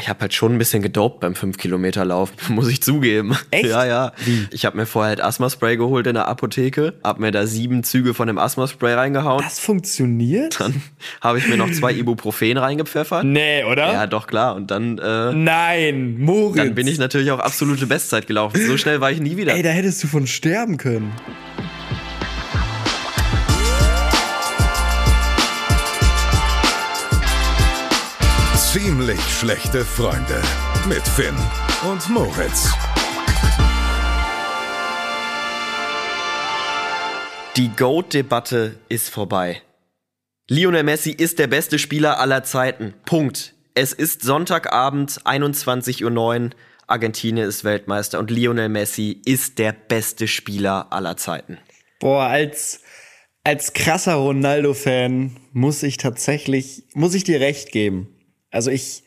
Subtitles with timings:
[0.00, 3.36] Ich habe halt schon ein bisschen gedopt beim 5-Kilometer-Lauf, muss ich zugeben.
[3.50, 3.66] Echt?
[3.66, 4.12] Ja, ja.
[4.24, 4.46] Wie?
[4.50, 8.14] Ich habe mir vorher halt Asthma-Spray geholt in der Apotheke, hab mir da sieben Züge
[8.14, 9.42] von dem Asthma-Spray reingehauen.
[9.44, 10.58] Das funktioniert?
[10.60, 10.82] Dann
[11.20, 13.24] habe ich mir noch zwei Ibuprofen reingepfeffert.
[13.24, 13.92] Nee, oder?
[13.92, 14.54] Ja, doch, klar.
[14.56, 16.56] Und dann, äh, Nein, Moritz.
[16.56, 18.66] dann bin ich natürlich auch absolute Bestzeit gelaufen.
[18.66, 19.54] So schnell war ich nie wieder.
[19.54, 21.12] Ey, da hättest du von sterben können.
[29.04, 30.40] Ziemlich schlechte Freunde
[30.88, 31.34] mit Finn
[31.90, 32.70] und Moritz.
[37.56, 39.60] Die GOAT-Debatte ist vorbei.
[40.48, 42.94] Lionel Messi ist der beste Spieler aller Zeiten.
[43.04, 43.54] Punkt.
[43.74, 46.50] Es ist Sonntagabend, 21.09 Uhr.
[46.86, 51.58] Argentinien ist Weltmeister und Lionel Messi ist der beste Spieler aller Zeiten.
[51.98, 52.82] Boah, als,
[53.42, 58.06] als krasser Ronaldo-Fan muss ich tatsächlich, muss ich dir recht geben.
[58.52, 59.02] Also ich,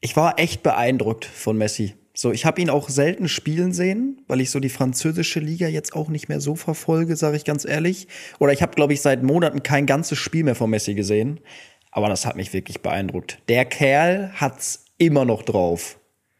[0.00, 1.94] ich war echt beeindruckt von Messi.
[2.14, 5.94] So, ich habe ihn auch selten spielen sehen, weil ich so die französische Liga jetzt
[5.94, 8.08] auch nicht mehr so verfolge, sage ich ganz ehrlich.
[8.38, 11.40] Oder ich habe, glaube ich, seit Monaten kein ganzes Spiel mehr von Messi gesehen.
[11.90, 13.38] Aber das hat mich wirklich beeindruckt.
[13.48, 15.98] Der Kerl hat's immer noch drauf.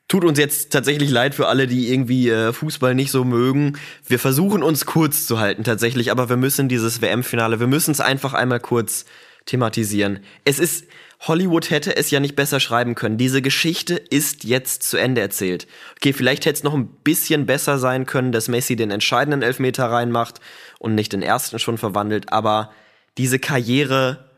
[0.09, 3.77] Tut uns jetzt tatsächlich leid für alle, die irgendwie äh, Fußball nicht so mögen.
[4.07, 8.01] Wir versuchen uns kurz zu halten tatsächlich, aber wir müssen dieses WM-Finale, wir müssen es
[8.01, 9.05] einfach einmal kurz
[9.47, 10.21] thematisieren.
[10.45, 10.87] Es ist,
[11.29, 13.19] Hollywood hätte es ja nicht besser schreiben können.
[13.19, 15.67] Diese Geschichte ist jetzt zu Ende erzählt.
[15.97, 19.87] Okay, vielleicht hätte es noch ein bisschen besser sein können, dass Messi den entscheidenden Elfmeter
[19.87, 20.41] reinmacht
[20.79, 22.71] und nicht den ersten schon verwandelt, aber
[23.19, 24.31] diese Karriere,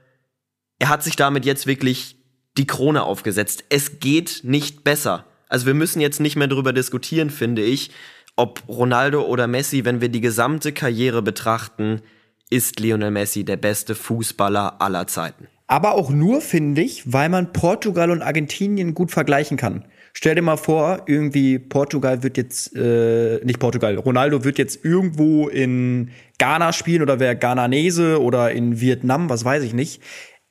[0.78, 2.16] er hat sich damit jetzt wirklich
[2.56, 3.64] die Krone aufgesetzt.
[3.68, 5.26] Es geht nicht besser.
[5.48, 7.90] Also wir müssen jetzt nicht mehr darüber diskutieren, finde ich,
[8.36, 12.02] ob Ronaldo oder Messi, wenn wir die gesamte Karriere betrachten,
[12.50, 15.48] ist Lionel Messi der beste Fußballer aller Zeiten.
[15.68, 19.84] Aber auch nur, finde ich, weil man Portugal und Argentinien gut vergleichen kann.
[20.14, 25.46] Stell dir mal vor, irgendwie Portugal wird jetzt, äh, nicht Portugal, Ronaldo wird jetzt irgendwo
[25.46, 30.02] in Ghana spielen oder wäre Ghananese oder in Vietnam, was weiß ich nicht.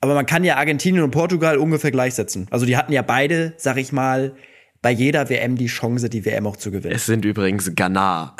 [0.01, 2.47] Aber man kann ja Argentinien und Portugal ungefähr gleichsetzen.
[2.51, 4.35] Also die hatten ja beide, sag ich mal,
[4.83, 6.95] bei jeder WM die Chance, die WM auch zu gewinnen.
[6.95, 8.35] Es sind übrigens Ghana.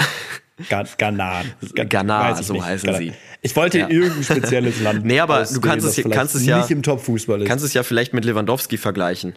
[0.70, 1.44] Ga Ghana.
[1.74, 2.66] Ghana, Weiß ich so nicht.
[2.66, 2.98] heißen Ghana.
[3.00, 3.14] sie.
[3.42, 3.90] Ich wollte Ja.
[3.90, 5.06] irgendein spezielles Land.
[5.06, 7.48] Nee, aber du kannst es kannst es ja- nicht im Top-Fußball ist.
[7.48, 9.34] Kannst es ja vielleicht mit Lewandowski vergleichen.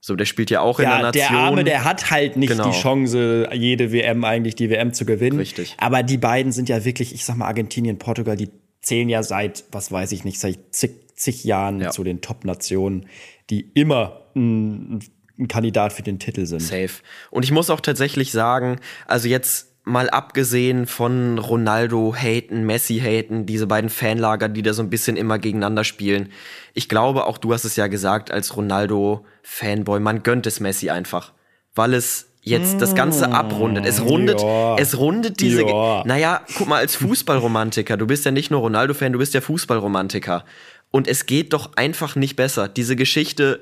[0.00, 1.28] So, der spielt ja auch in der ja, Nation.
[1.28, 2.70] der Arme, der hat halt nicht Genau.
[2.70, 5.38] die Chance, jede WM eigentlich die WM zu gewinnen.
[5.38, 5.76] Richtig.
[5.78, 8.48] Aber die beiden sind ja wirklich, ich sag mal, Argentinien, Portugal, die
[8.80, 11.90] zählen ja seit, was weiß ich nicht, seit zig, zig Jahren Ja.
[11.90, 13.06] zu den Top-Nationen,
[13.50, 14.98] die immer ein,
[15.38, 16.60] ein Kandidat für den Titel sind.
[16.62, 16.90] Safe.
[17.30, 23.46] Und ich muss auch tatsächlich sagen, also jetzt mal abgesehen von Ronaldo haten, Messi haten,
[23.46, 26.30] diese beiden Fanlager, die da so ein bisschen immer gegeneinander spielen.
[26.72, 31.32] Ich glaube, auch du hast es ja gesagt, als Ronaldo-Fanboy, man gönnt es Messi einfach.
[31.74, 33.86] Weil es jetzt das Ganze abrundet.
[33.86, 34.76] Es rundet, ja.
[34.76, 36.02] es rundet diese, Ja.
[36.04, 40.44] naja, guck mal, als Fußballromantiker, du bist ja nicht nur Ronaldo-Fan, du bist ja Fußballromantiker.
[40.90, 42.68] Und es geht doch einfach nicht besser.
[42.68, 43.60] Diese Geschichte,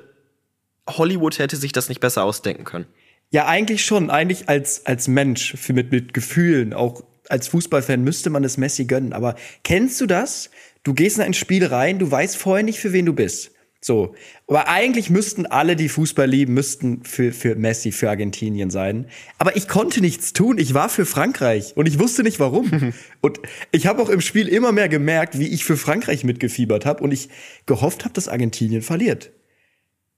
[0.87, 2.85] Hollywood hätte sich das nicht besser ausdenken können.
[3.31, 4.09] Ja, eigentlich schon.
[4.09, 8.85] Eigentlich als, als Mensch, für mit, mit Gefühlen, auch als Fußballfan müsste man es Messi
[8.85, 9.13] gönnen.
[9.13, 10.51] Aber kennst du das?
[10.83, 13.51] Du gehst in ein Spiel rein, du weißt vorher nicht, für wen du bist.
[13.79, 14.15] So.
[14.47, 19.07] Aber eigentlich müssten alle, die Fußball lieben, müssten für, für Messi, für Argentinien sein.
[19.39, 20.57] Aber ich konnte nichts tun.
[20.57, 22.93] Ich war für Frankreich und ich wusste nicht warum.
[23.21, 23.39] und
[23.71, 27.11] ich habe auch im Spiel immer mehr gemerkt, wie ich für Frankreich mitgefiebert habe und
[27.11, 27.29] ich
[27.65, 29.31] gehofft habe, dass Argentinien verliert.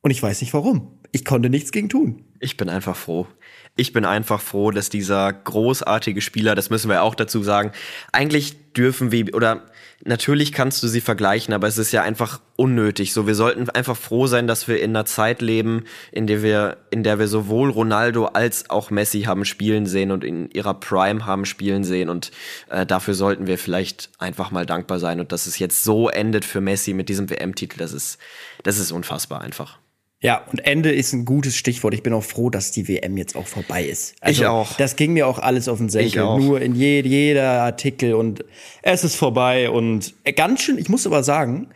[0.02, 1.00] Und ich weiß nicht warum.
[1.16, 2.26] Ich konnte nichts gegen tun.
[2.40, 3.28] Ich bin einfach froh.
[3.76, 7.72] Ich bin einfach froh, dass dieser großartige Spieler, das müssen wir auch dazu sagen,
[8.12, 9.62] eigentlich dürfen wir, oder
[10.04, 13.14] natürlich kannst du sie vergleichen, aber es ist ja einfach unnötig.
[13.14, 16.78] So, wir sollten einfach froh sein, dass wir in einer Zeit leben, in der wir,
[16.90, 21.28] in der wir sowohl Ronaldo als auch Messi haben spielen sehen und in ihrer Prime
[21.28, 22.10] haben spielen sehen.
[22.10, 22.32] Und
[22.70, 25.20] äh, dafür sollten wir vielleicht einfach mal dankbar sein.
[25.20, 28.18] Und dass es jetzt so endet für Messi mit diesem WM-Titel, das ist,
[28.64, 29.78] das ist unfassbar einfach.
[30.24, 31.94] Ja, und Ende ist ein gutes Stichwort.
[31.94, 34.16] Ich bin auch froh, dass die WM jetzt auch vorbei ist.
[34.22, 34.78] Also, Ich auch.
[34.78, 36.24] Das ging mir auch alles auf den Senkel.
[36.24, 38.46] Nur in je, jeder Artikel und
[38.84, 41.68] es ist vorbei und ganz schön, ich muss aber sagen,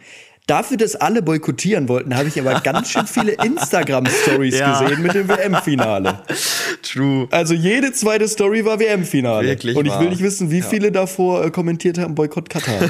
[0.47, 4.79] dafür, dass alle boykottieren wollten, habe ich aber ganz schön viele Instagram-Stories Ja.
[4.81, 6.19] gesehen mit dem WM-Finale.
[6.81, 7.27] True.
[7.31, 9.47] Also jede zweite Story war WM-Finale.
[9.47, 10.01] Wirklich Und ich wahr.
[10.01, 12.79] will nicht wissen, wie viele davor äh, kommentiert haben, Boykott Katar.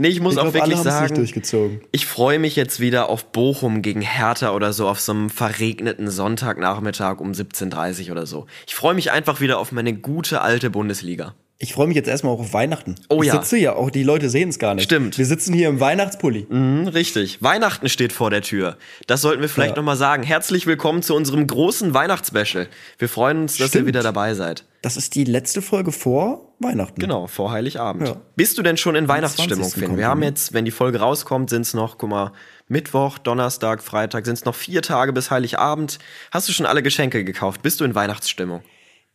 [0.00, 1.80] Nee, ich muss Ich auch glaube, alle wirklich sagen, durchgezogen.
[1.90, 6.08] ich freue mich jetzt wieder auf Bochum gegen Hertha oder so, auf so einem verregneten
[6.08, 8.46] Sonntagnachmittag um 17.30 Uhr oder so.
[8.68, 11.34] Ich freue mich einfach wieder auf meine gute alte Bundesliga.
[11.60, 12.94] Ich freue mich jetzt erstmal auch auf Weihnachten.
[13.08, 13.32] Oh ich ja.
[13.34, 14.84] sitze hier, auch die Leute sehen es gar nicht.
[14.84, 15.18] Stimmt.
[15.18, 16.46] Wir sitzen hier im Weihnachtspulli.
[16.48, 17.42] Mhm, richtig.
[17.42, 18.76] Weihnachten steht vor der Tür.
[19.08, 19.76] Das sollten wir vielleicht Ja.
[19.78, 20.22] noch mal sagen.
[20.22, 22.68] Herzlich willkommen zu unserem großen Weihnachtsspecial.
[22.98, 23.86] Wir freuen uns, dass ihr Stimmt.
[23.88, 24.66] wieder dabei seid.
[24.82, 27.00] Das ist die letzte Folge vor Weihnachten.
[27.00, 28.06] Genau, vor Heiligabend.
[28.06, 28.16] Ja.
[28.36, 29.82] Bist du denn schon in Weihnachtsstimmung, 20.
[29.82, 29.96] Finn?
[29.98, 32.30] Wir haben jetzt, wenn die Folge rauskommt, sind es noch, guck mal,
[32.68, 35.98] Mittwoch, Donnerstag, Freitag, sind es noch vier Tage bis Heiligabend.
[36.30, 37.62] Hast du schon alle Geschenke gekauft?
[37.62, 38.62] Bist du in Weihnachtsstimmung?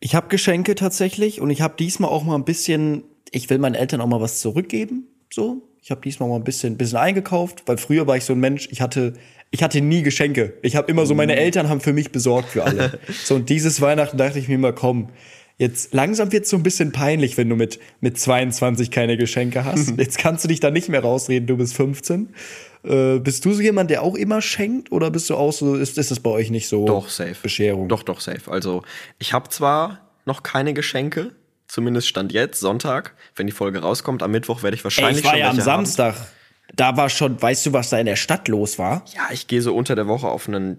[0.04, 3.74] Ich habe Geschenke tatsächlich und ich habe diesmal auch mal ein bisschen, ich will meinen
[3.74, 5.08] Eltern auch mal was zurückgeben.
[5.32, 8.38] So, ich habe diesmal mal ein bisschen, bisschen eingekauft, weil früher war ich so ein
[8.38, 9.14] Mensch, ich hatte,
[9.50, 10.58] ich hatte nie Geschenke.
[10.60, 12.98] Ich habe immer so, meine Eltern haben für mich besorgt für alle.
[13.24, 15.08] so und dieses Weihnachten dachte ich mir mal, komm,
[15.56, 19.94] jetzt langsam wird's so ein bisschen peinlich, wenn du mit mit 22 keine Geschenke hast.
[19.98, 22.28] Jetzt kannst du dich da nicht mehr rausreden, du bist 15.
[22.84, 25.96] Äh, bist du so jemand, der auch immer schenkt oder bist du auch so, ist,
[25.96, 26.86] ist das bei euch nicht so?
[26.86, 27.36] Doch, safe.
[27.42, 27.88] Bescherung.
[27.88, 28.50] Doch, doch, safe.
[28.50, 28.82] Also,
[29.18, 31.32] ich habe zwar noch keine Geschenke,
[31.66, 33.14] zumindest Stand jetzt, Sonntag.
[33.36, 35.56] Wenn die Folge rauskommt, am Mittwoch werde ich Ey, wahrscheinlich ich war schon ja am
[35.56, 35.86] welche haben.
[35.86, 36.14] Samstag.
[36.76, 39.04] Da war schon, weißt du, was da in der Stadt los war?
[39.14, 40.78] Ja, ich gehe so unter der Woche auf einen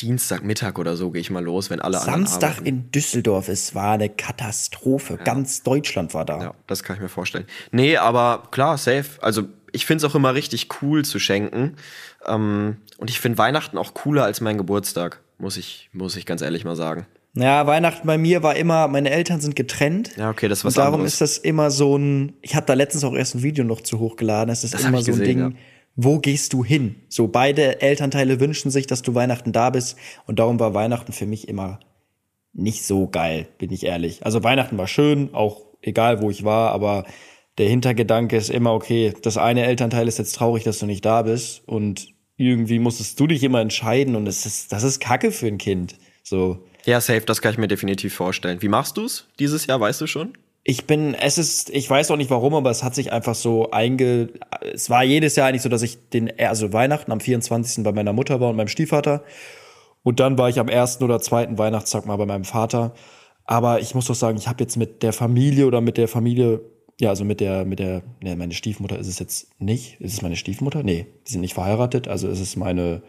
[0.00, 4.08] Dienstagmittag oder so, gehe ich mal los, wenn alle Samstag in Düsseldorf, es war eine
[4.08, 5.18] Katastrophe.
[5.22, 6.42] Ganz Deutschland war da.
[6.42, 7.46] Ja, das kann ich mir vorstellen.
[7.70, 9.10] Nee, aber klar, safe.
[9.20, 11.76] Also ich finde es auch immer richtig cool zu schenken.
[12.26, 16.42] Ähm, und ich finde Weihnachten auch cooler als mein Geburtstag, muss ich, muss ich ganz
[16.42, 17.06] ehrlich mal sagen.
[17.34, 20.16] Ja, Weihnachten bei mir war immer, meine Eltern sind getrennt.
[20.16, 21.12] Ja, okay, das Und darum anderes.
[21.14, 24.00] ist das immer so ein, ich habe da letztens auch erst ein Video noch zu
[24.00, 25.52] hochgeladen, es ist Das immer so ein gesehen, Ding, ja.
[25.94, 26.96] wo gehst du hin?
[27.08, 29.96] So beide Elternteile wünschen sich, dass du Weihnachten da bist
[30.26, 31.78] und darum war Weihnachten für mich immer
[32.52, 34.26] nicht so geil, bin ich ehrlich.
[34.26, 37.04] Also Weihnachten war schön, auch egal wo ich war, aber
[37.58, 41.22] der Hintergedanke ist immer, okay, das eine Elternteil ist jetzt traurig, dass du nicht da
[41.22, 45.46] bist und irgendwie musstest du dich immer entscheiden und das ist, das ist Kacke für
[45.46, 45.96] ein Kind.
[46.22, 46.64] So.
[46.86, 48.62] Ja, safe, das kann ich mir definitiv vorstellen.
[48.62, 50.32] Wie machst du's dieses Jahr, weißt du schon?
[50.62, 53.70] Ich bin, es ist, ich weiß auch nicht warum, aber es hat sich einfach so
[53.70, 54.28] einge,
[54.72, 57.82] es war jedes Jahr eigentlich so, dass ich den, also Weihnachten am 24.
[57.82, 59.24] bei meiner Mutter war und meinem Stiefvater.
[60.02, 62.94] Und dann war ich am ersten oder zweiten Weihnachtstag mal bei meinem Vater.
[63.44, 66.60] Aber ich muss doch sagen, ich habe jetzt mit der Familie oder mit der Familie,
[67.00, 70.00] ja, also mit der, mit der, ne, meine Stiefmutter ist es jetzt nicht.
[70.00, 70.82] Ist es meine Stiefmutter?
[70.82, 73.02] Nee, die sind nicht verheiratet, also ist es meine,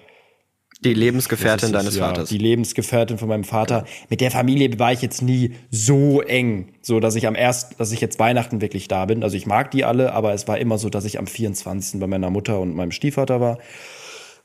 [0.83, 2.29] Die Lebensgefährtin ist, deines ja, Vaters.
[2.29, 3.85] Die Lebensgefährtin von meinem Vater.
[4.09, 7.91] Mit der Familie war ich jetzt nie so eng, so dass ich am ersten, dass
[7.91, 9.23] ich jetzt Weihnachten wirklich da bin.
[9.23, 11.99] Also ich mag die alle, aber es war immer so, dass ich am 24.
[11.99, 13.59] bei meiner Mutter und meinem Stiefvater war.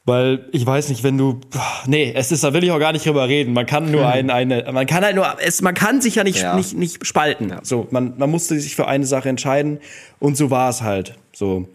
[0.07, 1.41] Weil ich weiß nicht, wenn du,
[1.87, 3.53] nee, es ist, da will ich auch gar nicht drüber reden.
[3.53, 6.43] Man kann nur ein, eine, man kann halt nur, es, man kann sich ja nicht,
[6.43, 6.55] Ja.
[6.55, 7.53] nicht, nicht spalten.
[7.63, 9.81] So, man, man musste sich für eine Sache entscheiden
[10.21, 11.19] und so war es halt.
[11.35, 11.69] So.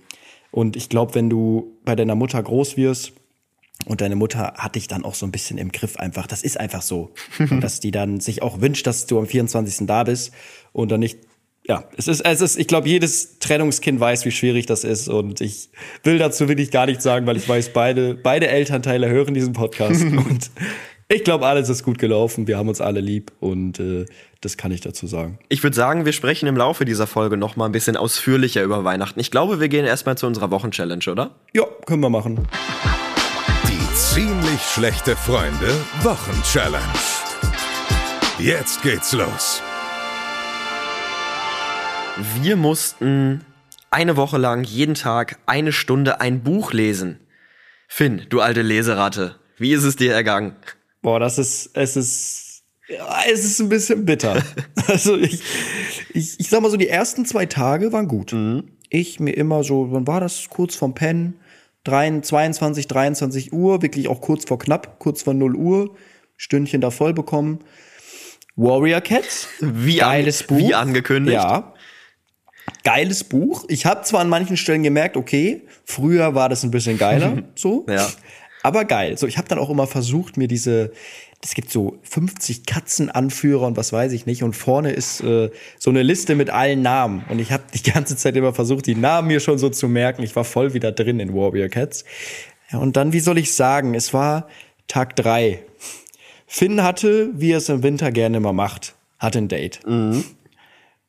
[0.49, 3.13] Und ich glaube, wenn du bei deiner Mutter groß wirst,
[3.87, 6.27] und deine Mutter hat dich dann auch so ein bisschen im Griff einfach.
[6.27, 7.09] Das ist einfach so.
[7.61, 9.87] Dass die dann sich auch wünscht, dass du am 24.
[9.87, 10.31] da bist
[10.71, 11.17] und dann nicht.
[11.71, 15.07] Ja, es ist, es ist, ich glaube, jedes Trennungskind weiß, wie schwierig das ist.
[15.07, 15.69] Und ich
[16.03, 20.01] will dazu wirklich gar nichts sagen, weil ich weiß, beide, beide Elternteile hören diesen Podcast.
[20.01, 20.51] und
[21.07, 22.45] ich glaube, alles ist gut gelaufen.
[22.45, 24.05] Wir haben uns alle lieb und äh,
[24.41, 25.39] das kann ich dazu sagen.
[25.47, 28.83] Ich würde sagen, wir sprechen im Laufe dieser Folge noch mal ein bisschen ausführlicher über
[28.83, 29.21] Weihnachten.
[29.21, 31.35] Ich glaube, wir gehen erstmal zu unserer Wochenchallenge, oder?
[31.53, 32.49] Ja, können wir machen.
[33.69, 36.83] Die ziemlich schlechte Freunde Wochenchallenge.
[38.39, 39.61] Jetzt geht's los.
[42.41, 43.43] Wir mussten
[43.89, 47.19] eine Woche lang jeden Tag eine Stunde ein Buch lesen.
[47.87, 50.55] Finn, du alte Leseratte, wie ist es dir ergangen?
[51.01, 54.41] Boah, das ist, es ist, ja, es ist ein bisschen bitter.
[54.87, 55.41] also ich,
[56.13, 58.35] ich, ich sag mal so, die ersten zwei Tage waren gut.
[58.89, 60.47] Ich mir immer so, wann war das?
[60.49, 61.39] Kurz vorm Pennen,
[61.85, 65.95] 3, 22, 23 Uhr, wirklich auch kurz vor knapp, kurz vor 0 Uhr,
[66.37, 67.59] Stündchen da voll bekommen.
[68.55, 70.57] Warrior Cats, Wie, an, geiles Buch.
[70.57, 71.35] wie angekündigt.
[71.35, 71.73] Ja.
[72.83, 73.65] Geiles Buch.
[73.67, 77.85] Ich habe zwar an manchen Stellen gemerkt, okay, früher war das ein bisschen geiler, so.
[77.87, 78.07] Ja.
[78.63, 79.17] Aber geil.
[79.17, 80.91] So, ich habe dann auch immer versucht, mir diese,
[81.41, 84.43] es gibt so 50 Katzenanführer und was weiß ich nicht.
[84.43, 87.23] Und vorne ist äh, so eine Liste mit allen Namen.
[87.29, 90.21] Und ich habe die ganze Zeit immer versucht, die Namen mir schon so zu merken.
[90.21, 92.05] Ich war voll wieder drin in Warrior Cats.
[92.71, 94.47] Ja, und dann, wie soll ich sagen, es war
[94.87, 95.63] Tag drei.
[96.45, 99.79] Finn hatte, wie er es im Winter gerne immer macht, hatte ein Date.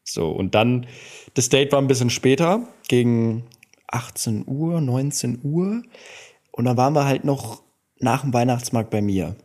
[0.04, 0.86] So, und dann,
[1.34, 3.44] das Date war ein bisschen später, gegen
[3.88, 5.82] 18 Uhr, 19 Uhr.
[6.50, 7.62] Und dann waren wir halt noch
[7.98, 9.36] nach dem Weihnachtsmarkt bei mir.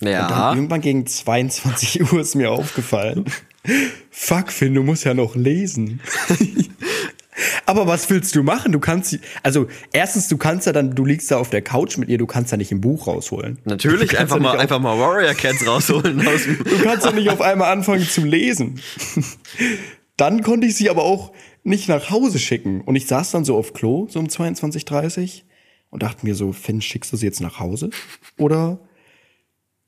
[0.00, 0.54] Und dann Ja.
[0.54, 3.24] irgendwann gegen 22 Uhr ist mir aufgefallen.
[4.10, 6.00] Fuck, Finn, du musst ja noch lesen.
[7.66, 8.72] Aber was willst du machen?
[8.72, 12.08] Du kannst, also erstens, du kannst ja dann, du liegst da auf der Couch mit
[12.08, 13.58] ihr, du kannst ja nicht ein Buch rausholen.
[13.64, 16.18] Natürlich, einfach ja mal, einfach mal Warrior Cats rausholen.
[16.18, 18.80] Du kannst ja nicht auf einmal anfangen zu lesen.
[20.20, 22.82] Dann konnte ich sie aber auch nicht nach Hause schicken.
[22.82, 25.44] Und ich saß dann so auf Klo, so um 22.30
[25.88, 27.88] und dachte mir so, Finn, schickst du sie jetzt nach Hause?
[28.36, 28.80] Oder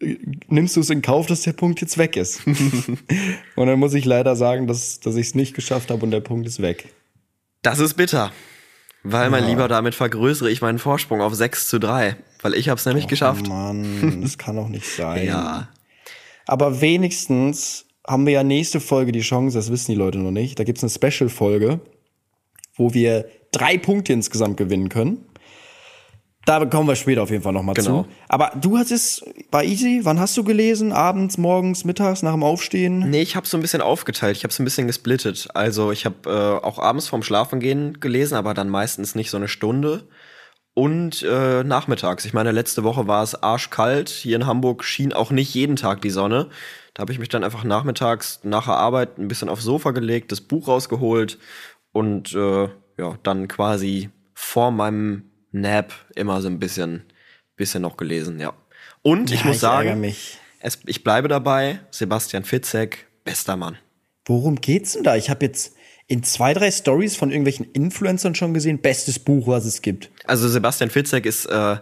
[0.00, 0.16] äh,
[0.48, 2.46] nimmst du es in Kauf, dass der Punkt jetzt weg ist?
[3.56, 6.20] und dann muss ich leider sagen, dass, dass ich es nicht geschafft habe und der
[6.20, 6.88] Punkt ist weg.
[7.60, 8.32] Das ist bitter.
[9.02, 12.16] Weil, mein Lieber, damit vergrößere ich meinen Vorsprung auf 6 zu 3.
[12.40, 13.44] Weil ich hab's nämlich geschafft.
[13.48, 15.26] Oh Mann, das kann doch nicht sein.
[15.26, 15.68] Ja.
[16.46, 20.58] Aber wenigstens haben wir ja nächste Folge die Chance, das wissen die Leute noch nicht.
[20.58, 21.80] Da gibt's eine Special-Folge,
[22.76, 25.24] wo wir drei Punkte insgesamt gewinnen können.
[26.44, 28.02] Da kommen wir später auf jeden Fall nochmal Genau.
[28.02, 28.08] zu.
[28.28, 30.90] Aber du hast es bei Easy, wann hast du gelesen?
[30.90, 33.10] Abends, morgens, mittags, nach dem Aufstehen?
[33.10, 34.36] Nee, ich habe so ein bisschen aufgeteilt.
[34.36, 35.48] Ich habe so ein bisschen gesplittet.
[35.54, 39.46] Also ich habe äh, auch abends vorm Schlafengehen gelesen, aber dann meistens nicht so eine
[39.46, 40.08] Stunde.
[40.74, 42.24] Und äh, nachmittags.
[42.24, 44.08] Ich meine, letzte Woche war es arschkalt.
[44.08, 46.48] Hier in Hamburg schien auch nicht jeden Tag die Sonne.
[46.94, 50.32] Da habe ich mich dann einfach nachmittags nach der Arbeit ein bisschen aufs Sofa gelegt,
[50.32, 51.38] das Buch rausgeholt
[51.92, 52.68] und äh,
[52.98, 57.04] ja, dann quasi vor meinem Nap immer so ein bisschen,
[57.56, 58.52] bisschen noch gelesen, ja.
[59.02, 60.14] Und ich Ja, muss ich sagen,
[60.60, 63.78] es, ich bleibe dabei, Sebastian Fitzek, bester Mann.
[64.24, 65.16] Worum geht's denn da?
[65.16, 65.74] Ich habe jetzt
[66.06, 70.10] in zwei, drei Stories von irgendwelchen Influencern schon gesehen, bestes Buch, was es gibt.
[70.24, 71.76] Also Sebastian Fitzek ist, äh,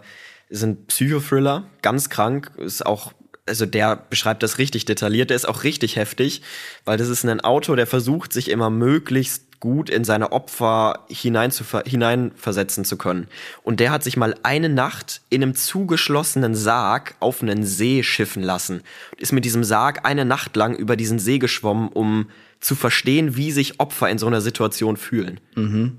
[0.49, 3.13] ist ein Psychothriller, ganz krank, ist auch,
[3.45, 6.41] also der beschreibt das richtig detailliert, der ist auch richtig heftig,
[6.85, 12.83] weil das ist ein Autor, der versucht, sich immer möglichst gut in seine Opfer hineinversetzen
[12.83, 13.27] zu können.
[13.63, 18.43] Und der hat sich mal eine Nacht in einem zugeschlossenen Sarg auf einen See schiffen
[18.43, 18.81] lassen.
[19.17, 22.29] Ist mit diesem Sarg eine Nacht lang über diesen See geschwommen, um
[22.59, 25.39] zu verstehen, wie sich Opfer in so einer Situation fühlen.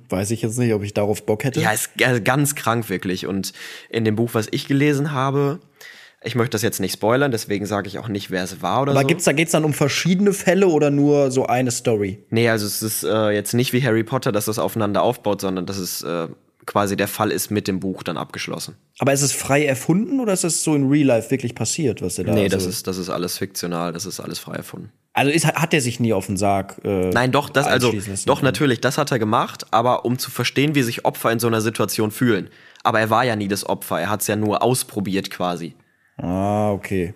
[0.09, 1.61] Weiß ich jetzt nicht, ob ich darauf Bock hätte.
[1.61, 3.27] Ja, ist äh, ganz krank wirklich.
[3.27, 3.53] Und
[3.91, 5.61] in dem Buch, was ich gelesen habe,
[6.25, 8.93] ich möchte das jetzt nicht spoilern, deswegen sage ich auch nicht, wer es war oder
[8.93, 9.07] Aber so.
[9.07, 12.25] gibt's da geht's dann um verschiedene Fälle oder nur so eine Story?
[12.31, 15.67] nee, also es ist äh, jetzt nicht wie Harry Potter, dass das aufeinander aufbaut, sondern
[15.67, 16.29] dass es äh,
[16.67, 18.76] quasi der Fall ist mit dem Buch dann abgeschlossen.
[18.99, 22.17] Aber ist es frei erfunden oder ist es so in Real Life wirklich passiert, was
[22.17, 24.93] der da nee, also, das ist, das ist alles fiktional, das ist alles frei erfunden.
[25.14, 27.93] Also ist, hat der sich nie auf den Sarg äh, Nein, doch, das, also,
[28.25, 31.49] doch, natürlich, das hat er gemacht, aber um zu verstehen, wie sich Opfer in so
[31.49, 32.49] einer Situation fühlen.
[32.83, 35.75] Aber er war ja nie das Opfer, er hat es ja nur ausprobiert quasi.
[36.16, 37.14] Ah, okay.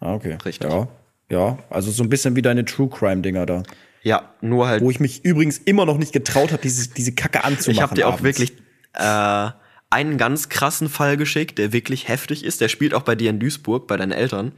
[0.00, 0.36] Ah, okay.
[0.44, 0.70] Richtig.
[0.70, 0.88] Ja.
[1.28, 3.64] Ja, also so ein bisschen wie deine True Crime Dinger da,
[4.04, 7.42] Ja, nur halt wo ich mich übrigens immer noch nicht getraut habe, diese diese Kacke
[7.42, 7.72] anzumachen.
[7.72, 8.24] Ich habe dir auch abends.
[8.24, 8.52] wirklich
[8.92, 9.50] äh,
[9.90, 12.60] einen ganz krassen Fall geschickt, der wirklich heftig ist.
[12.60, 14.52] Der spielt auch bei dir in Duisburg, bei deinen Eltern.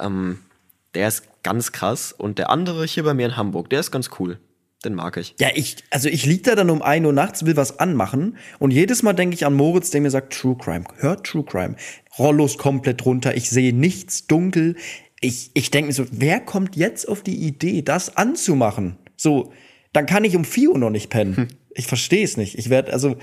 [0.00, 0.38] Ähm,
[0.94, 2.12] der ist ganz krass.
[2.12, 4.38] Und der andere hier bei mir in Hamburg, der ist ganz cool.
[4.84, 5.34] Den mag ich.
[5.40, 8.70] Ja, ich, also ich lieg da dann um 1 Uhr nachts, will was anmachen und
[8.70, 11.74] jedes Mal denke ich an Moritz, der mir sagt, True Crime, hört True Crime.
[12.16, 14.76] Rollos komplett runter, ich sehe nichts, dunkel.
[15.20, 18.96] Ich, ich denke mir so, wer kommt jetzt auf die Idee, das anzumachen?
[19.16, 19.52] So,
[19.92, 21.48] dann kann ich um 4 Uhr noch nicht pennen.
[21.74, 22.56] Ich verstehe es nicht.
[22.56, 23.16] Ich werde, also,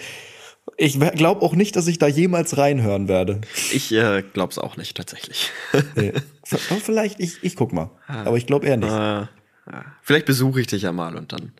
[0.75, 3.39] ich glaube auch nicht, dass ich da jemals reinhören werde.
[3.71, 5.51] Ich äh, glaub's auch nicht, tatsächlich.
[5.95, 6.11] Nee.
[6.43, 7.91] Vielleicht, ich, ich guck mal.
[8.07, 8.91] Aber ich glaube eher nicht.
[8.91, 9.25] äh,
[9.71, 9.85] ja.
[10.01, 11.51] Vielleicht besuche ich dich ja mal und dann.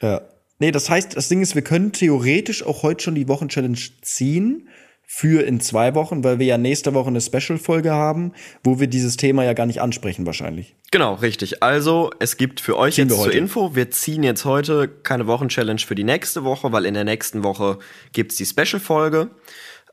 [0.00, 0.22] Ja.
[0.58, 4.68] Nee, das heißt, das Ding ist, wir können theoretisch auch heute schon die Wochenchallenge ziehen
[5.06, 9.16] für in zwei Wochen, weil wir ja nächste Woche eine Special-Folge haben, wo wir dieses
[9.16, 10.74] Thema ja gar nicht ansprechen wahrscheinlich.
[10.90, 11.62] Genau, richtig.
[11.62, 13.32] Also, es gibt für euch Ziehen jetzt zur.
[13.32, 17.42] Info, wir ziehen jetzt heute keine Wochenchallenge für die nächste Woche, weil in der nächsten
[17.42, 17.78] Woche
[18.12, 19.30] gibt's die Special-Folge.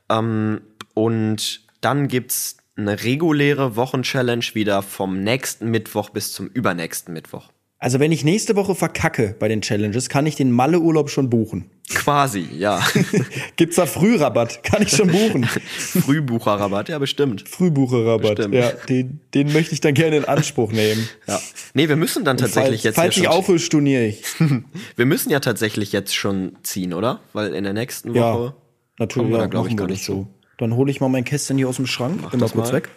[0.08, 0.62] Ähm,
[0.94, 7.50] und dann gibt's eine reguläre Wochenchallenge wieder vom nächsten Mittwoch bis zum übernächsten Mittwoch.
[7.82, 11.64] Also wenn ich nächste Woche verkacke bei den Challenges, kann ich den Malle-Urlaub schon buchen.
[11.92, 12.80] Quasi, ja.
[13.56, 14.62] Gibt's da Frührabatt?
[14.62, 15.42] Kann ich schon buchen.
[15.76, 17.48] Frühbucherrabatt, ja, bestimmt.
[17.48, 18.36] Frühbucherrabatt.
[18.36, 18.54] Bestimmt.
[18.54, 21.08] Ja, den, den möchte ich dann gerne in Anspruch nehmen.
[21.26, 21.40] Ja.
[21.74, 24.22] Nee, wir müssen dann tatsächlich falls jetzt falls ja ich aufhöre, storniere ich.
[24.96, 27.18] Wir müssen ja tatsächlich jetzt schon ziehen, oder?
[27.32, 28.54] Weil in der nächsten Ja, Woche
[29.00, 29.14] natürlich.
[29.14, 30.28] kommen wir Ja, da, glaube ich, gar nicht so.
[30.56, 32.30] Dann hole ich mal mein Kästchen hier aus dem Schrank.
[32.30, 32.76] Bin mal das kurz mal.
[32.76, 32.90] weg.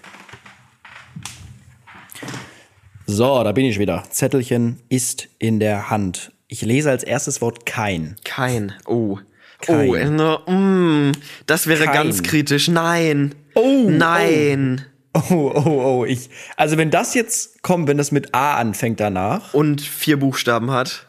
[3.07, 4.03] So, da bin ich wieder.
[4.09, 6.31] Zettelchen ist in der Hand.
[6.47, 8.15] Ich lese als erstes Wort kein.
[8.23, 8.73] Kein.
[8.85, 9.19] Oh.
[9.61, 9.89] Kein.
[9.89, 11.11] Oh, no, mm,
[11.47, 11.93] das wäre Kein.
[11.93, 12.67] ganz kritisch.
[12.67, 13.33] Nein.
[13.55, 14.85] Oh, Nein.
[15.13, 15.69] Oh, oh,
[16.01, 16.05] oh.
[16.05, 20.71] Ich, also wenn das jetzt kommt, wenn das mit A anfängt danach, Und vier Buchstaben
[20.71, 21.07] hat.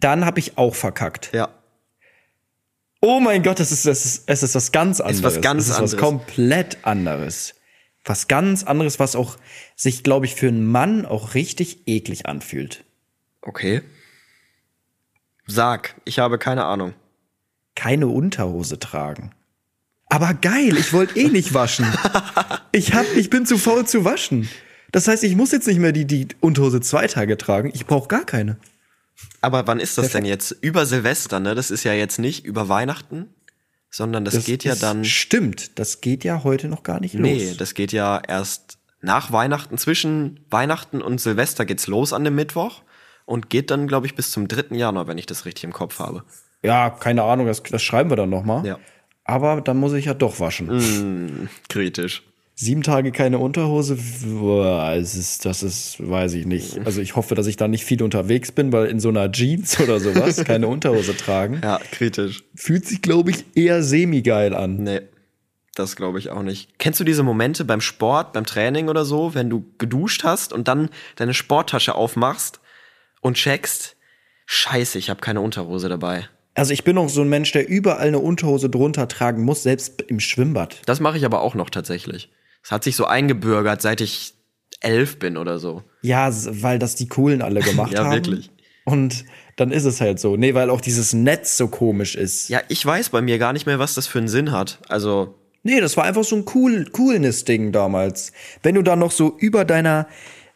[0.00, 1.30] dann habe ich auch verkackt.
[1.32, 1.48] Ja.
[3.00, 5.22] Oh mein Gott, das ist, das ist, es ist was ganz anderes.
[5.22, 5.92] was ganz es ist anderes.
[5.94, 7.54] was komplett anderes.
[8.06, 9.36] Was ganz anderes, was auch
[9.74, 12.84] sich, glaube ich, für einen Mann auch richtig eklig anfühlt.
[13.42, 13.82] Okay.
[15.46, 16.94] Sag, ich habe keine Ahnung.
[17.74, 19.32] Keine Unterhose tragen.
[20.08, 21.86] Aber geil, ich wollte eh nicht waschen.
[22.72, 24.50] Ich, hab, ich bin zu faul zu waschen.
[24.92, 27.70] Das heißt, ich muss jetzt nicht mehr die, die Unterhose zwei Tage tragen.
[27.72, 28.58] Ich brauche gar keine.
[29.40, 30.50] Aber wann ist das denn jetzt?
[30.60, 31.54] Über Silvester, ne?
[31.54, 33.30] Das ist ja jetzt nicht über Weihnachten,
[33.96, 35.04] sondern das, geht ja dann.
[35.04, 37.56] Stimmt, das geht ja heute noch gar nicht Nee, los.
[37.56, 39.78] das geht ja erst nach Weihnachten.
[39.78, 42.82] Zwischen Weihnachten und Silvester geht's los an dem Mittwoch
[43.24, 44.76] und geht dann, glaube ich, bis zum 3.
[44.76, 46.24] Januar, wenn ich das richtig im Kopf habe.
[46.62, 48.66] Ja, keine Ahnung, das, das schreiben wir dann noch mal.
[48.66, 48.78] Ja.
[49.24, 51.48] Aber dann muss ich ja doch waschen.
[51.68, 52.22] Kritisch.
[52.58, 56.78] Sieben Tage keine Unterhose, boah, es ist, das ist, weiß ich nicht.
[56.86, 59.78] Also ich hoffe, dass ich da nicht viel unterwegs bin, weil in so einer Jeans
[59.82, 62.44] oder sowas keine Unterhose tragen, Ja, kritisch.
[62.54, 64.82] fühlt sich, glaube ich, eher semi-geil an.
[64.84, 65.02] Nee,
[65.74, 66.78] das glaube ich auch nicht.
[66.78, 70.66] Kennst du diese Momente beim Sport, beim Training oder so, wenn du geduscht hast und
[70.66, 72.60] dann deine Sporttasche aufmachst
[73.20, 73.96] und checkst,
[74.46, 76.26] scheiße, ich habe keine Unterhose dabei.
[76.54, 80.00] Also ich bin auch so ein Mensch, der überall eine Unterhose drunter tragen muss, selbst
[80.00, 80.80] im Schwimmbad.
[80.86, 82.30] Das mache ich aber auch noch tatsächlich.
[82.66, 84.34] Es hat sich so eingebürgert, seit ich
[84.80, 85.84] elf bin oder so.
[86.02, 88.12] Ja, weil das die Coolen alle gemacht Ja, haben.
[88.12, 88.50] wirklich.
[88.84, 90.36] Und dann ist es halt so.
[90.36, 92.48] Nee, weil auch dieses Netz so komisch ist.
[92.48, 94.80] Ja, ich weiß bei mir gar nicht mehr, was das für einen Sinn hat.
[94.88, 98.32] Also, Nee, das war einfach so ein cool, Coolness-Ding damals.
[98.64, 100.08] Wenn du dann noch so über deiner,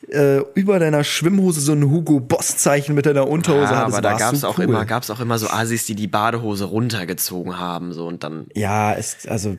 [0.08, 4.16] äh, über deiner Schwimmhose so ein Hugo Boss-Zeichen mit deiner Unterhose ah, hattest, aber da
[4.16, 4.64] gab's du auch cool.
[4.64, 8.46] immer, gab's auch immer so Asis, die die Badehose runtergezogen haben, so und dann.
[8.54, 9.56] Ja, ist, also.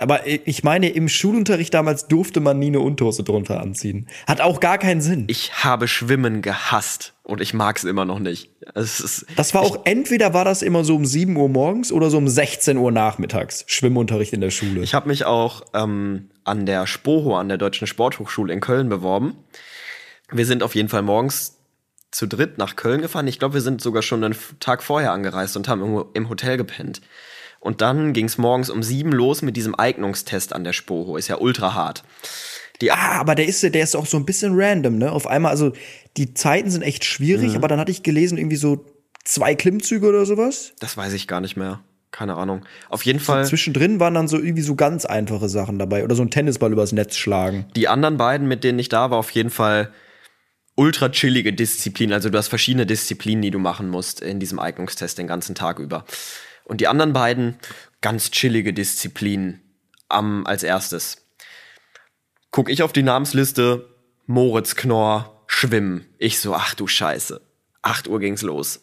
[0.00, 4.08] Aber ich meine, im Schulunterricht damals durfte man nie eine Unterhose drunter anziehen.
[4.26, 5.24] Hat auch gar keinen Sinn.
[5.28, 8.50] Ich habe Schwimmen gehasst und ich mag's immer noch nicht.
[8.74, 12.08] Es ist, Das war auch, entweder war das immer so um 7 Uhr morgens oder
[12.08, 13.64] so um 16 Uhr nachmittags.
[13.66, 14.80] Schwimmunterricht in der Schule.
[14.80, 19.36] Ich habe mich auch ähm, an der SPOHO, an der Deutschen Sporthochschule in Köln beworben.
[20.32, 21.58] Wir sind auf jeden Fall morgens
[22.10, 23.28] zu dritt nach Köln gefahren.
[23.28, 27.02] Ich glaube, wir sind sogar schon einen Tag vorher angereist und haben im Hotel gepennt.
[27.60, 31.16] Und dann ging es morgens um sieben los mit diesem Eignungstest an der SPOHO.
[31.16, 32.02] Ist ja ultra hart.
[32.80, 35.12] Die Ah, aber der ist, der ist auch so ein bisschen random, ne?
[35.12, 35.72] Auf einmal, also
[36.16, 38.86] die Zeiten sind echt schwierig, aber dann hatte ich gelesen, irgendwie so
[39.24, 40.72] zwei Klimmzüge oder sowas.
[40.80, 41.80] Das weiß ich gar nicht mehr.
[42.10, 42.64] Keine Ahnung.
[42.88, 43.44] Auf jeden Fall.
[43.46, 46.02] Zwischendrin waren dann so irgendwie so ganz einfache Sachen dabei.
[46.02, 47.66] Oder so ein Tennisball übers Netz schlagen.
[47.76, 49.92] Die anderen beiden, mit denen ich da war, auf jeden Fall
[50.74, 52.12] ultra chillige Disziplinen.
[52.12, 55.78] Also du hast verschiedene Disziplinen, die du machen musst in diesem Eignungstest den ganzen Tag
[55.78, 56.04] über.
[56.70, 57.56] Und die anderen beiden
[58.00, 59.60] ganz chillige Disziplinen
[60.08, 61.26] am als erstes.
[62.52, 63.88] Guck ich auf die Namensliste,
[64.26, 66.06] Moritz Knorr, Schwimmen.
[66.18, 67.40] Ich so, ach du Scheiße.
[67.82, 68.82] 8 Uhr ging's los.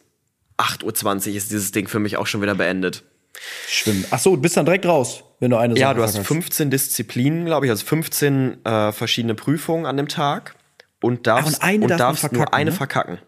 [0.57, 3.03] 8.20 Uhr ist dieses Ding für mich auch schon wieder beendet.
[3.69, 4.03] Schwimmen.
[4.11, 6.27] Ach so, du bist dann direkt raus, wenn du eine Ja, Sache du hast verkackst.
[6.27, 10.55] 15 Disziplinen, glaube ich, also 15 äh, verschiedene Prüfungen an dem Tag
[11.01, 12.75] und darfst, und eine darf man darfst nur eine ne?
[12.75, 13.19] verkacken.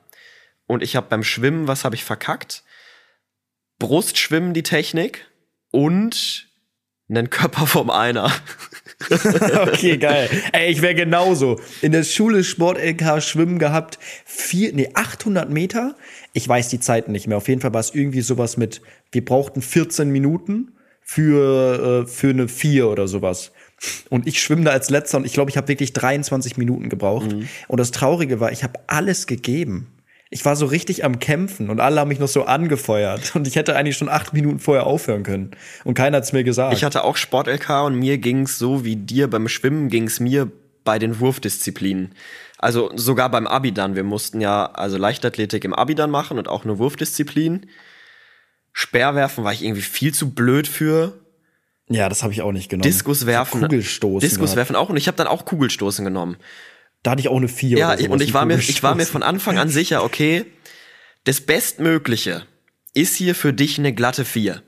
[0.67, 2.63] Und ich habe beim Schwimmen, was habe ich verkackt?
[3.79, 5.25] Brustschwimmen die Technik
[5.71, 6.47] und
[7.09, 8.31] einen Körper vom Einer.
[9.09, 10.29] Okay, geil.
[10.51, 11.59] Ey, ich wäre genauso.
[11.81, 13.97] In der Schule Sport-LK Schwimmen gehabt.
[14.25, 15.95] Vier, nee, 800 Meter.
[16.33, 17.37] Ich weiß die Zeiten nicht mehr.
[17.37, 18.81] Auf jeden Fall war es irgendwie sowas mit,
[19.13, 23.51] wir brauchten 14 Minuten für, äh, für eine 4 oder sowas.
[24.09, 27.31] Und ich schwimme da als letzter und ich glaube, ich habe wirklich 23 Minuten gebraucht.
[27.69, 29.87] Und das Traurige war, ich habe alles gegeben.
[30.31, 33.35] Ich war so richtig am Kämpfen und alle haben mich noch so angefeuert.
[33.35, 35.51] Und ich hätte eigentlich schon acht Minuten vorher aufhören können.
[35.83, 36.73] Und keiner hat's mir gesagt.
[36.73, 40.51] Ich hatte auch Sport-LK und mir ging's so wie dir beim Schwimmen ging's mir
[40.83, 42.13] bei den Wurfdisziplinen.
[42.59, 43.95] Also sogar beim Abi dann.
[43.95, 47.67] Wir mussten ja also Leichtathletik im Abi dann machen und auch eine Wurfdisziplin.
[48.73, 51.13] Speerwerfen war ich irgendwie viel zu blöd für.
[51.89, 52.83] ja, das habe ich auch nicht genommen.
[52.83, 53.61] Diskuswerfen.
[53.61, 54.29] Kugelstoßen.
[54.29, 56.37] Diskuswerfen auch und ich habe dann auch Kugelstoßen genommen.
[57.03, 59.05] Da hatte ich auch eine 4 Ja, sowas, und ich war mir ich war mir
[59.05, 60.45] von Anfang an sicher, okay,
[61.23, 62.45] das bestmögliche
[62.93, 64.61] ist hier für dich eine glatte 4.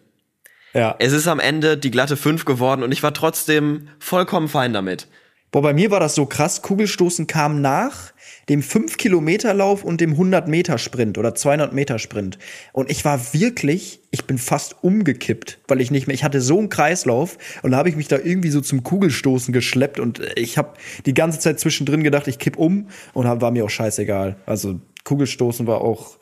[0.74, 0.96] Ja.
[1.00, 5.08] Es ist am Ende die glatte 5 geworden und ich war trotzdem vollkommen fein damit.
[5.52, 6.62] Boah, bei mir war das so krass.
[6.62, 8.14] Kugelstoßen kam nach
[8.52, 12.38] dem 5-Kilometer-Lauf und dem 100-Meter-Sprint oder 200-Meter-Sprint.
[12.74, 16.60] Und ich war wirklich, ich bin fast umgekippt, weil ich nicht mehr, ich hatte so
[16.60, 20.58] einen Kreislauf und da habe ich mich da irgendwie so zum Kugelstoßen geschleppt und ich
[20.58, 20.74] habe
[21.06, 24.36] die ganze Zeit zwischendrin gedacht, ich kipp um und war mir auch scheißegal.
[24.46, 26.18] Also Kugelstoßen war auch,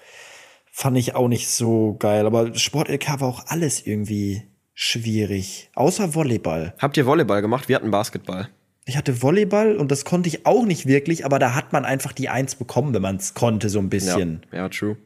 [0.72, 2.28] fand ich auch nicht so geil.
[2.28, 4.44] Aber Sport-LK war auch alles irgendwie
[4.76, 5.72] schwierig.
[5.74, 6.76] Außer Volleyball.
[6.78, 7.70] Habt ihr Volleyball gemacht?
[7.70, 8.50] Wir hatten Basketball.
[8.86, 12.12] Ich hatte Volleyball und das konnte ich auch nicht wirklich, aber da hat man einfach
[12.12, 14.46] die Eins bekommen, wenn man es konnte, so ein bisschen.
[14.52, 14.98] Ja, ja, true.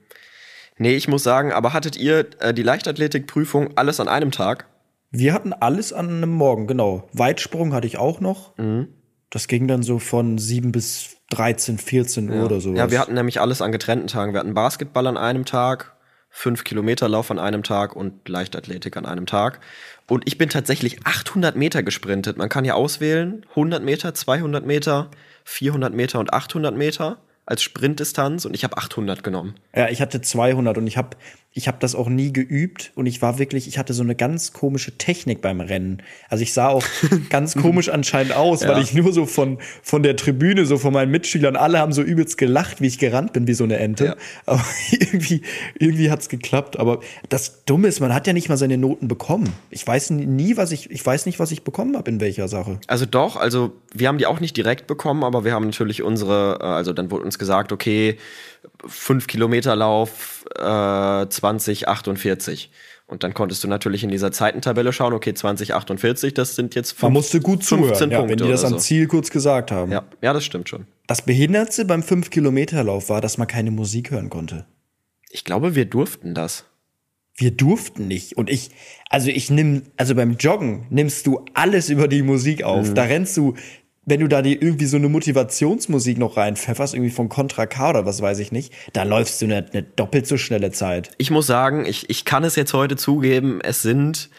[0.78, 4.68] Nee, ich muss sagen, aber hattet ihr äh, die Leichtathletikprüfung alles an einem Tag?
[5.12, 7.08] Wir hatten alles an einem Morgen, genau.
[7.14, 8.58] Weitsprung hatte ich auch noch.
[8.58, 8.88] Mhm.
[9.30, 12.78] Das ging dann so von 7 bis 13, 14 Uhr oder sowas.
[12.78, 14.34] Ja, wir hatten nämlich alles an getrennten Tagen.
[14.34, 15.96] Wir hatten Basketball an einem Tag,
[16.30, 19.60] 5 Kilometer Lauf an einem Tag und Leichtathletik an einem Tag.
[20.14, 22.38] Und ich bin tatsächlich 800 Meter gesprintet.
[22.38, 25.10] Man kann ja auswählen, 100 Meter, 200 Meter,
[25.44, 29.56] 400 Meter und 800 Meter als Sprintdistanz und ich habe 800 genommen.
[29.76, 31.18] Ja, ich hatte 200 und ich habe
[31.56, 34.54] ich habe das auch nie geübt und ich war wirklich, ich hatte so eine ganz
[34.54, 36.02] komische Technik beim Rennen.
[36.28, 36.84] Also ich sah auch
[37.30, 38.70] ganz komisch anscheinend aus, ja.
[38.70, 42.02] weil ich nur so von, von der Tribüne, so von meinen Mitschülern, alle haben so
[42.02, 44.06] übelst gelacht, wie ich gerannt bin, wie so eine Ente.
[44.06, 44.16] Ja.
[44.48, 45.44] Aber irgendwie,
[45.78, 46.80] irgendwie hat's geklappt.
[46.80, 49.54] Aber das Dumme ist, man hat ja nicht mal seine Noten bekommen.
[49.70, 52.80] Ich weiß nie, was ich, ich weiß nicht, was ich bekommen habe in welcher Sache.
[52.88, 56.58] Also doch, also wir haben die auch nicht direkt bekommen, aber wir haben natürlich unsere,
[56.62, 58.18] äh, also dann wurde uns gesagt, okay,
[58.88, 62.72] 5 Kilometer Lauf äh, 2048.
[63.06, 67.06] Und dann konntest du natürlich in dieser Zeitentabelle schauen, okay, 2048, das sind jetzt 15,
[67.08, 69.92] Man musste gut zuhören, 15 ja, wenn die das am Ziel kurz gesagt haben.
[69.92, 70.88] Ja, ja, das stimmt schon.
[71.06, 74.66] Das Behindertste beim 5-Kilometer-Lauf war, dass man keine Musik hören konnte.
[75.30, 76.66] Ich glaube, wir durften das.
[77.36, 78.38] Wir durften nicht.
[78.38, 78.70] Und ich,
[79.10, 82.90] also ich nimm, also beim Joggen nimmst du alles über die Musik auf.
[82.90, 82.96] Mhm.
[82.96, 83.56] Da rennst du
[84.06, 88.06] wenn du da die irgendwie so eine Motivationsmusik noch reinpfefferst, irgendwie von Contra K oder
[88.06, 91.12] was weiß ich nicht, da läufst du eine, eine doppelt so schnelle Zeit.
[91.18, 94.30] Ich muss sagen, ich, ich kann es jetzt heute zugeben, es sind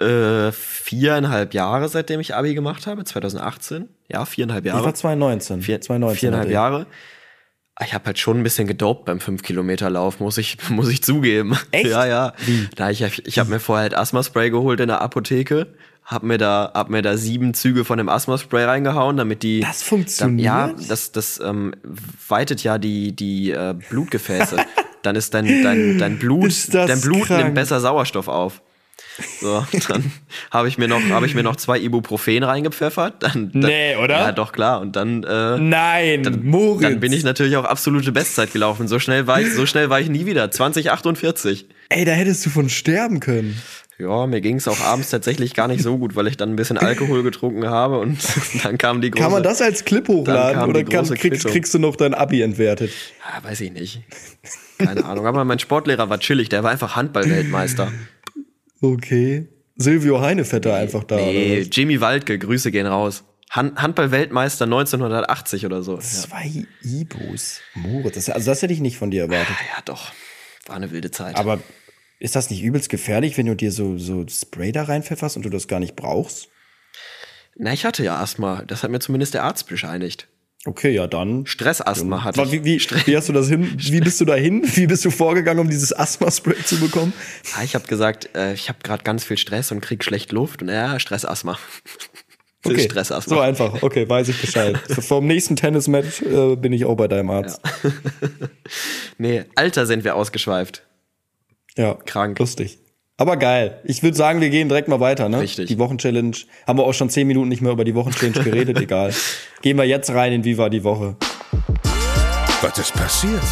[0.00, 3.88] äh, viereinhalb Jahre, seitdem ich Abi gemacht habe, 2018.
[4.08, 4.80] Ja, viereinhalb Jahre.
[4.80, 5.62] Ich war 2019.
[5.62, 6.86] Vier, 2019 viereinhalb Jahre.
[7.84, 11.56] Ich habe halt schon ein bisschen gedopt beim 5-Kilometer-Lauf, muss ich, muss ich zugeben.
[11.70, 11.86] Echt?
[11.86, 12.32] Ja, ja.
[12.44, 12.68] Wie?
[12.74, 15.68] Da ich ich habe mir vorher halt Asthma-Spray geholt in der Apotheke
[16.06, 19.60] hab mir da hab mir da sieben Züge von dem Asthma Spray reingehauen, damit die
[19.60, 20.48] Das funktioniert.
[20.48, 21.74] Da, ja, das das ähm,
[22.28, 24.56] weitet ja die die äh, Blutgefäße.
[25.02, 27.42] dann ist dein dein dein Blut dein Blut krank.
[27.42, 28.62] nimmt besser Sauerstoff auf.
[29.40, 30.12] So, dann
[30.50, 34.18] habe ich mir noch habe ich mir noch zwei Ibuprofen reingepfeffert, dann, dann Nee, oder?
[34.18, 36.82] Ja, doch klar und dann äh, Nein, dann, Moritz.
[36.82, 38.86] dann bin ich natürlich auch absolute Bestzeit gelaufen.
[38.88, 41.66] So schnell war ich so schnell war ich nie wieder 2048.
[41.88, 43.60] Ey, da hättest du von sterben können.
[43.98, 46.56] Ja, mir ging es auch abends tatsächlich gar nicht so gut, weil ich dann ein
[46.56, 48.18] bisschen Alkohol getrunken habe und
[48.62, 49.22] dann kam die große.
[49.22, 52.90] Kann man das als Clip hochladen oder kann, kriegst, kriegst, du noch dein Abi entwertet?
[53.20, 54.02] Ja, weiß ich nicht.
[54.78, 55.26] Keine Ahnung.
[55.26, 57.90] Aber mein Sportlehrer war chillig, der war einfach Handballweltmeister.
[58.82, 59.48] Okay.
[59.76, 61.16] Silvio Heinevetter nee, einfach da.
[61.16, 63.24] Nee, Jimmy Waldke, Grüße gehen raus.
[63.50, 65.98] Han Handball-Weltmeister 1980 oder so.
[65.98, 66.62] Zwei ja.
[66.82, 67.60] Ibos.
[67.74, 69.54] Moritz, das, also das hätte ich nicht von dir erwartet.
[69.60, 70.12] Ja, ja, doch.
[70.66, 71.36] War eine wilde Zeit.
[71.36, 71.60] Aber
[72.18, 75.50] ist das nicht übelst gefährlich, wenn du dir so, so Spray da reinpfefferst und du
[75.50, 76.48] das gar nicht brauchst?
[77.56, 78.62] Na, ich hatte ja Asthma.
[78.66, 80.28] Das hat mir zumindest der Arzt bescheinigt.
[80.66, 81.46] Okay, ja dann.
[81.46, 82.52] Stressasthma hatte ich.
[82.52, 83.72] Wie, wie, wie, hast du das hin?
[83.78, 84.62] Wie bist du da hin?
[84.74, 87.12] Wie bist du vorgegangen, um dieses Asthma-Spray zu bekommen?
[87.56, 90.62] Ja, ich habe gesagt, äh, ich habe gerade ganz viel Stress und krieg schlecht Luft
[90.62, 91.58] und ja, Stressasthma.
[92.64, 93.36] Okay, Stressasthma.
[93.36, 93.80] So einfach.
[93.84, 94.76] Okay, weiß ich Bescheid.
[94.88, 97.60] Vor dem nächsten Tennismatch äh, bin ich auch bei deinem Arzt.
[97.84, 97.90] Ja.
[99.18, 100.82] nee, Alter sind wir ausgeschweift.
[101.76, 101.94] Ja.
[101.94, 102.38] Krank.
[102.38, 102.78] Lustig.
[103.18, 103.80] Aber geil.
[103.84, 105.40] Ich würde sagen, wir gehen direkt mal weiter, ne?
[105.40, 105.68] Richtig.
[105.68, 106.36] Die Wochenchallenge.
[106.66, 109.14] Haben wir auch schon zehn Minuten nicht mehr über die Wochenchallenge geredet, egal.
[109.62, 111.16] Gehen wir jetzt rein in Wie war die Woche.
[112.60, 113.42] Was ist passiert?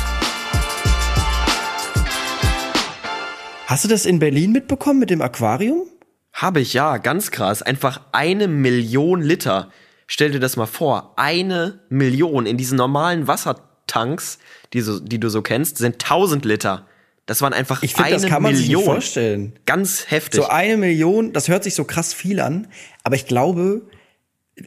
[3.66, 5.86] Hast du das in Berlin mitbekommen mit dem Aquarium?
[6.34, 7.62] Habe ich, ja, ganz krass.
[7.62, 9.70] Einfach eine Million Liter.
[10.06, 11.14] Stell dir das mal vor.
[11.16, 14.38] Eine Million in diesen normalen Wassertanks,
[14.74, 16.86] die, so, die du so kennst, sind 1000 Liter.
[17.26, 18.82] Das waren einfach ich find, eine das kann man Million.
[18.82, 19.52] Sich vorstellen.
[19.64, 20.42] Ganz heftig.
[20.42, 22.66] So eine Million, das hört sich so krass viel an,
[23.02, 23.82] aber ich glaube,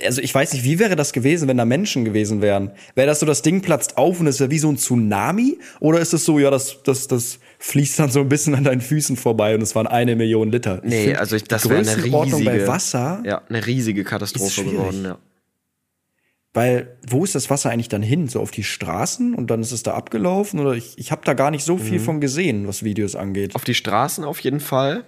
[0.03, 2.71] also ich weiß nicht, wie wäre das gewesen, wenn da Menschen gewesen wären?
[2.95, 5.59] Wäre das so, das Ding platzt auf und es wäre wie so ein Tsunami?
[5.79, 8.81] Oder ist es so, ja, das, das, das fließt dann so ein bisschen an deinen
[8.81, 10.81] Füßen vorbei und es waren eine Million Liter?
[10.83, 13.21] Ich nee, also ich, das wäre eine riesige, bei Wasser.
[13.25, 15.17] Ja, eine riesige Katastrophe geworden, ja.
[16.57, 18.27] Weil, wo ist das Wasser eigentlich dann hin?
[18.27, 20.59] So auf die Straßen und dann ist es da abgelaufen?
[20.59, 22.03] Oder ich, ich habe da gar nicht so viel mhm.
[22.03, 23.53] von gesehen, was Videos angeht.
[23.53, 25.03] Auf die Straßen auf jeden Fall.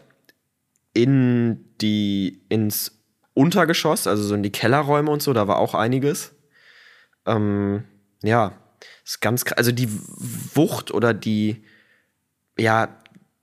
[0.93, 3.01] In die, ins
[3.33, 6.35] Untergeschoss, also so in die Kellerräume und so, da war auch einiges.
[7.25, 7.83] Ähm,
[8.21, 8.53] ja,
[9.03, 9.57] ist ganz krass.
[9.57, 9.89] Also die
[10.53, 11.63] Wucht oder die,
[12.59, 12.95] ja,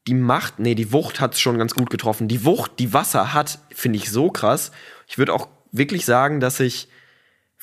[0.06, 2.28] die Macht, nee, die Wucht hat es schon ganz gut getroffen.
[2.28, 4.70] Die Wucht, die Wasser hat, finde ich so krass.
[5.08, 6.86] Ich würde auch wirklich sagen, dass ich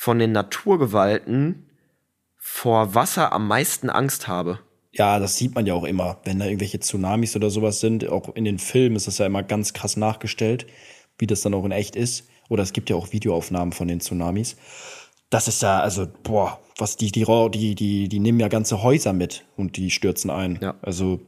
[0.03, 1.69] von den Naturgewalten
[2.35, 4.59] vor Wasser am meisten Angst habe.
[4.91, 8.09] Ja, das sieht man ja auch immer, wenn da irgendwelche Tsunamis oder sowas sind.
[8.09, 10.65] Auch in den Filmen ist das ja immer ganz krass nachgestellt,
[11.17, 12.27] wie das dann auch in echt ist.
[12.49, 14.57] Oder es gibt ja auch Videoaufnahmen von den Tsunamis.
[15.29, 19.13] Das ist ja, also, boah, was die, die, die, die, die nehmen ja ganze Häuser
[19.13, 20.59] mit und die stürzen ein.
[20.61, 20.75] Ja.
[20.81, 21.21] Also,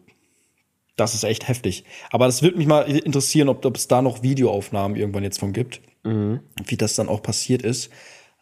[0.98, 1.86] das ist echt heftig.
[2.12, 5.80] Aber das würde mich mal interessieren, ob, es da noch Videoaufnahmen irgendwann jetzt von gibt.
[6.04, 6.42] Mhm.
[6.66, 7.90] Wie das dann auch passiert ist.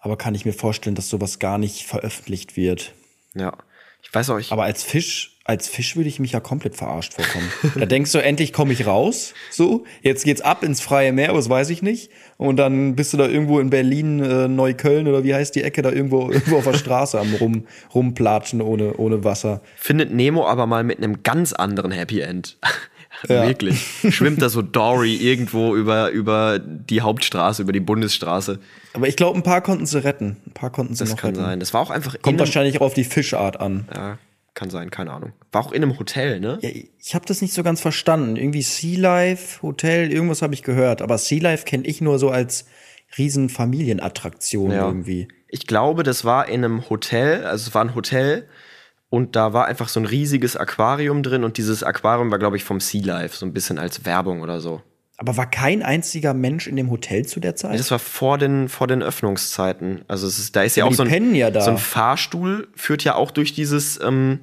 [0.04, 2.94] Aber kann ich mir vorstellen, dass sowas gar nicht veröffentlicht wird.
[3.36, 3.54] Ja.
[4.02, 7.14] Ich weiß auch, ich, Aber als Fisch, als Fisch würde ich mich ja komplett verarscht
[7.14, 7.50] vorkommen.
[7.80, 9.34] da denkst du, endlich komme ich raus.
[9.50, 12.12] So, jetzt geht's ab ins freie Meer, was weiß ich nicht.
[12.36, 15.82] Und dann bist du da irgendwo in Berlin, äh, Neukölln oder wie heißt die Ecke,
[15.82, 19.62] da irgendwo, irgendwo auf der Straße am rum, rumplatschen ohne, ohne Wasser.
[19.78, 22.58] findet Nemo aber mal mit einem ganz anderen Happy End.
[23.28, 23.86] Wirklich.
[24.10, 28.60] Schwimmt da so Dory irgendwo über, über die Hauptstraße, über die Bundesstraße.
[28.94, 30.38] Aber ich glaube, ein paar konnten sie retten.
[30.46, 31.42] Ein paar konnten sie Das noch kann retten.
[31.44, 31.60] sein.
[31.60, 33.88] Das war auch einfach Kommt wahrscheinlich auch auf die Fischart an.
[33.96, 34.18] ja,
[34.54, 35.34] kann sein, keine Ahnung.
[35.52, 36.60] War auch in einem Hotel, ne?
[36.62, 38.36] Ja, ich habe das nicht so ganz verstanden.
[38.36, 41.02] Irgendwie Sea Life, Hotel, irgendwas habe ich gehört.
[41.02, 42.66] Aber Sea Life kenne ich nur so als
[43.18, 44.88] riesen Familienattraktion Ja.
[44.88, 45.28] irgendwie.
[45.48, 48.48] Ich glaube, das war in einem Hotel, also es war ein Hotel
[49.14, 52.64] und da war einfach so ein riesiges Aquarium drin und dieses Aquarium war, glaube ich,
[52.64, 54.82] vom Sea Life, so ein bisschen als Werbung oder so.
[55.18, 57.78] Aber war kein einziger Mensch in dem Hotel zu der Zeit?
[57.78, 60.02] Das war vor den, vor den Öffnungszeiten.
[60.08, 61.62] Also es ist, da ist ja Aber auch so ein, ja da.
[61.62, 64.40] so ein Fahrstuhl, führt ja auch durch dieses, ähm,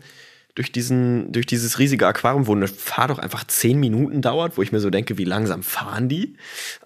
[0.54, 4.62] durch diesen, durch dieses riesige Aquarium, wo eine Fahrt doch einfach zehn Minuten dauert, wo
[4.62, 6.36] ich mir so denke, wie langsam fahren die?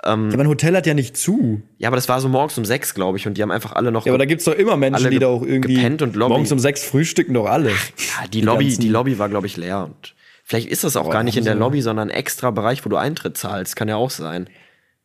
[0.04, 1.62] ja, aber ein Hotel hat ja nicht zu.
[1.78, 3.90] Ja, aber das war so morgens um sechs, glaube ich, und die haben einfach alle
[3.90, 4.04] noch.
[4.06, 6.32] Ja, aber da gibt's doch immer Menschen, die da auch irgendwie gepennt und Lobby.
[6.32, 7.70] morgens um sechs frühstücken doch alle.
[7.70, 9.84] Ja, die, Lobby, ganzen- die Lobby war, glaube ich, leer.
[9.84, 12.50] Und vielleicht ist das auch Boah, gar nicht in der sie- Lobby, sondern ein extra
[12.50, 13.76] Bereich, wo du Eintritt zahlst.
[13.76, 14.48] Kann ja auch sein.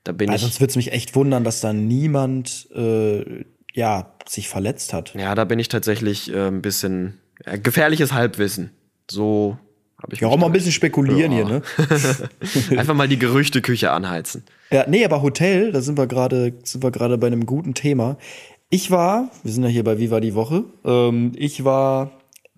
[0.04, 0.42] Da bin Weil ich.
[0.42, 5.14] sonst würde es mich echt wundern, dass da niemand äh, ja, sich verletzt hat.
[5.16, 8.72] Ja, da bin ich tatsächlich äh, ein bisschen ja, gefährliches Halbwissen.
[9.10, 9.58] So
[10.02, 11.62] habe ich Ja, auch mal ein bisschen spekulieren hier, ne?
[12.78, 14.44] Einfach mal die Gerüchteküche anheizen.
[14.72, 18.18] Ja, nee, aber Hotel, da sind wir gerade, sind wir gerade bei einem guten Thema.
[18.70, 22.12] Ich war, wir sind ja hier bei Viva die Woche, ähm, ich war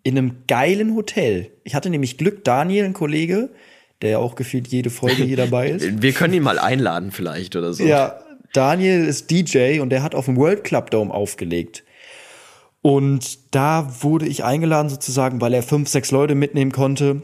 [0.04, 1.52] in einem geilen Hotel.
[1.64, 3.50] Ich hatte nämlich Glück, Daniel, ein Kollege,
[4.02, 5.86] der ja auch gefühlt jede Folge hier dabei ist.
[6.02, 7.84] Wir können ihn mal einladen vielleicht oder so.
[7.84, 8.20] Ja,
[8.54, 11.84] Daniel ist DJ und der hat auf dem World Club Dome aufgelegt.
[12.82, 17.22] Und da wurde ich eingeladen sozusagen, weil er fünf, sechs Leute mitnehmen konnte.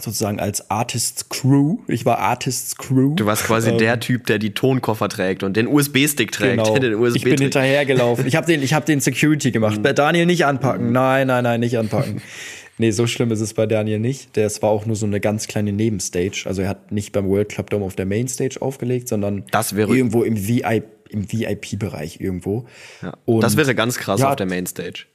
[0.00, 1.78] Sozusagen als Artists Crew.
[1.88, 3.14] Ich war Artists Crew.
[3.16, 6.62] Du warst quasi der Typ, der die Tonkoffer trägt und den USB-Stick trägt.
[6.62, 6.78] Genau.
[6.78, 8.24] Den USB ich bin hinterhergelaufen.
[8.26, 9.52] Ich habe den, ich hab den Security Mhm.
[9.52, 9.82] gemacht.
[9.82, 10.92] Bei Daniel nicht anpacken.
[10.92, 12.20] Nein, nein, nein, nicht anpacken.
[12.80, 14.36] Nee, so schlimm ist es bei Daniel nicht.
[14.36, 16.44] Das war auch nur so eine ganz kleine Nebenstage.
[16.46, 19.92] Also er hat nicht beim World Club Dome auf der Mainstage aufgelegt, sondern Das wäre-
[19.96, 22.66] irgendwo im VIP im VIP-Bereich irgendwo.
[23.02, 23.16] Ja.
[23.24, 25.06] Und das wäre ganz krass ja, auf der Mainstage.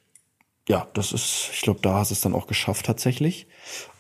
[0.68, 3.48] ja, das ist, ich glaube, da hast du es dann auch geschafft tatsächlich.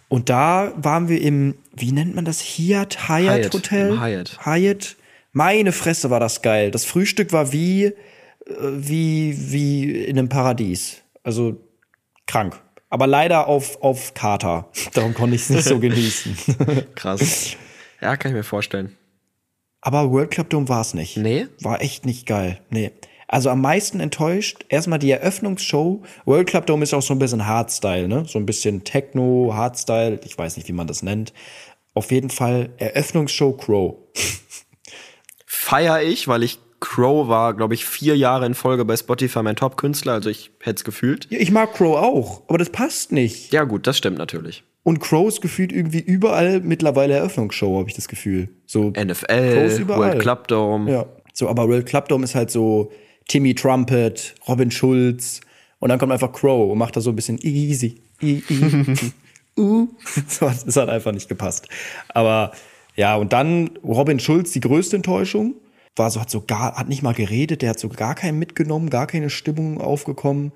[0.09, 2.41] Und da waren wir im, wie nennt man das?
[2.41, 3.99] Hyatt, Hyatt, Hyatt, Hotel?
[3.99, 4.45] Hyatt.
[4.45, 4.95] Hyatt.
[5.31, 6.69] Meine Fresse war das geil.
[6.69, 7.93] Das Frühstück war wie, äh,
[8.45, 11.01] wie, wie in einem Paradies.
[11.23, 11.59] Also
[12.27, 12.61] krank.
[12.91, 14.69] Aber leider auf, auf Kater.
[14.93, 16.37] Darum konnte ich es nicht so genießen.
[16.93, 17.55] Krass.
[17.99, 18.95] ja, kann ich mir vorstellen.
[19.85, 21.17] Aber World Club Dome war es nicht.
[21.17, 21.47] Nee?
[21.61, 22.61] War echt nicht geil.
[22.69, 22.91] Nee.
[23.27, 26.03] Also am meisten enttäuscht, erstmal die Eröffnungsshow.
[26.23, 28.23] World Club Dome ist auch so ein bisschen Hardstyle, ne?
[28.25, 31.33] So ein bisschen Techno, Hardstyle, ich weiß nicht, wie man das nennt.
[31.93, 33.95] Auf jeden Fall Eröffnungsshow Crow.
[35.45, 39.57] Feier ich, weil ich Crow war, glaube ich, vier Jahre in Folge bei Spotify mein
[39.57, 41.27] Top-Künstler, also ich hätte es gefühlt.
[41.29, 43.51] Ja, ich mag Crow auch, aber das passt nicht.
[43.51, 44.63] Ja, gut, das stimmt natürlich.
[44.83, 48.49] Und Crow ist gefühlt irgendwie überall mittlerweile Eröffnungsshow, habe ich das Gefühl.
[48.65, 49.99] So NFL, überall.
[49.99, 50.91] World Club Dome.
[50.91, 51.05] Ja.
[51.33, 52.91] So, aber World Club Dome ist halt so
[53.27, 55.39] Timmy Trumpet, Robin Schulz
[55.79, 58.01] und dann kommt einfach Crow und macht da so ein bisschen easy.
[58.21, 59.11] E -e.
[59.57, 59.87] uh.
[60.27, 61.67] So, das hat einfach nicht gepasst.
[62.09, 62.51] Aber
[62.95, 65.55] ja, und dann Robin Schulz, die größte Enttäuschung,
[65.95, 68.89] war so, hat so gar, hat nicht mal geredet, der hat so gar keinen mitgenommen,
[68.89, 70.51] gar keine Stimmung aufgekommen.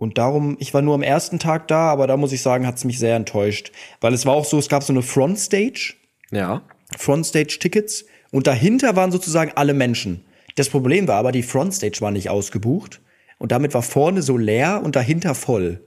[0.00, 2.78] Und darum, ich war nur am ersten Tag da, aber da muss ich sagen, hat
[2.78, 3.70] es mich sehr enttäuscht.
[4.00, 5.92] Weil es war auch so, es gab so eine Frontstage,
[6.30, 6.62] Ja.
[6.96, 10.24] Frontstage-Tickets und dahinter waren sozusagen alle Menschen.
[10.56, 13.02] Das Problem war aber, die Frontstage war nicht ausgebucht
[13.38, 15.82] und damit war vorne so leer und dahinter voll.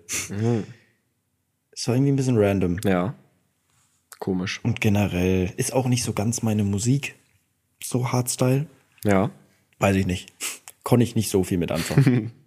[1.71, 2.80] Das war irgendwie ein bisschen random.
[2.86, 3.15] Ja.
[4.19, 4.60] Komisch.
[4.63, 7.15] Und generell ist auch nicht so ganz meine Musik.
[7.84, 8.67] So Hardstyle.
[9.04, 9.32] Ja.
[9.80, 10.32] Weiß ich nicht.
[10.84, 12.32] Konnte ich nicht so viel mit anfangen.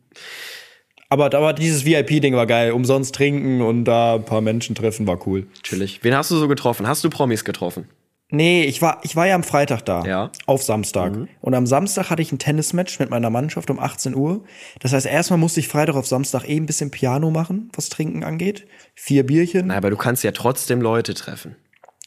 [1.09, 2.73] aber, aber dieses VIP-Ding war geil.
[2.73, 5.47] Umsonst trinken und da ein paar Menschen treffen war cool.
[5.63, 6.01] Chillig.
[6.03, 6.87] Wen hast du so getroffen?
[6.87, 7.89] Hast du Promis getroffen?
[8.29, 10.05] Nee, ich war, ich war ja am Freitag da.
[10.05, 10.33] Ja.
[10.47, 11.17] Auf Samstag.
[11.41, 14.43] Und am Samstag hatte ich ein Tennismatch mit meiner Mannschaft um 18 Uhr.
[14.81, 18.25] Das heißt, erstmal musste ich Freitag auf Samstag eh ein bisschen Piano machen, was Trinken
[18.25, 18.67] angeht.
[18.95, 19.69] Vier Bierchen.
[19.69, 21.55] Na, aber du kannst ja trotzdem Leute treffen.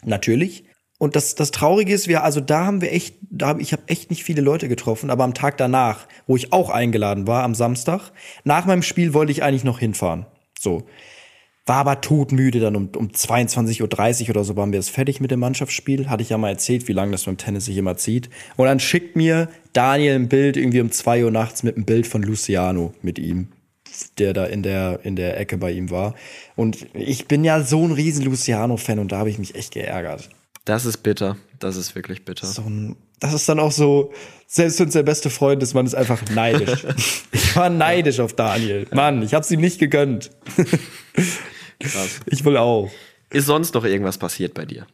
[0.03, 0.65] Natürlich.
[0.99, 3.83] Und das, das Traurige ist, wir, also da haben wir echt, da hab, ich habe
[3.87, 7.55] echt nicht viele Leute getroffen, aber am Tag danach, wo ich auch eingeladen war, am
[7.55, 8.11] Samstag,
[8.43, 10.25] nach meinem Spiel wollte ich eigentlich noch hinfahren.
[10.59, 10.83] So.
[11.65, 15.31] War aber todmüde, dann um, um 22.30 Uhr oder so waren wir jetzt fertig mit
[15.31, 16.09] dem Mannschaftsspiel.
[16.09, 18.29] Hatte ich ja mal erzählt, wie lange das beim Tennis sich immer zieht.
[18.57, 22.07] Und dann schickt mir Daniel ein Bild irgendwie um 2 Uhr nachts mit einem Bild
[22.07, 23.47] von Luciano mit ihm.
[24.17, 26.15] der da in der, in der Ecke bei ihm war.
[26.55, 30.29] Und ich bin ja so ein riesen Luciano-Fan und da habe ich mich echt geärgert.
[30.69, 31.35] Das ist bitter.
[31.57, 32.45] Das ist wirklich bitter.
[32.45, 34.13] So ein, das ist dann auch so,
[34.45, 36.85] selbst wenn es der beste Freund ist, man ist einfach neidisch.
[37.31, 38.85] ich war neidisch auf Daniel.
[38.91, 40.29] Mann, ich hab's ihm nicht gegönnt.
[41.79, 42.19] Krass.
[42.27, 42.91] Ich will auch.
[43.31, 44.85] Ist sonst noch irgendwas passiert bei dir?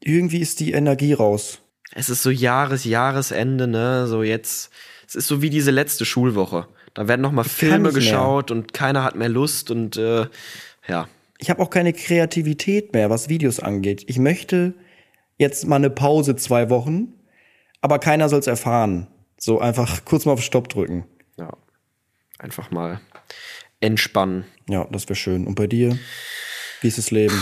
[0.00, 1.58] Irgendwie ist die Energie raus.
[1.92, 4.06] Es ist so Jahres, Jahresende, ne?
[4.06, 4.70] So jetzt.
[5.06, 6.68] Es ist so wie diese letzte Schulwoche.
[6.94, 7.92] Da werden noch mal Filme nicht mehr.
[7.92, 10.26] geschaut und keiner hat mehr Lust und äh,
[10.88, 11.06] ja.
[11.36, 14.04] Ich habe auch keine Kreativität mehr, was Videos angeht.
[14.06, 14.72] Ich möchte
[15.38, 17.14] jetzt mal eine Pause zwei Wochen,
[17.80, 19.06] aber keiner soll's erfahren.
[19.38, 21.06] So einfach kurz mal auf Stopp drücken.
[21.36, 21.52] Ja.
[22.38, 23.00] Einfach mal
[23.80, 24.44] entspannen.
[24.68, 25.46] Ja, das wäre schön.
[25.46, 25.98] Und bei dir?
[26.80, 27.40] Wie ist das Leben?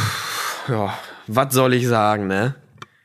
[0.69, 2.55] Ja, was soll ich sagen, ne?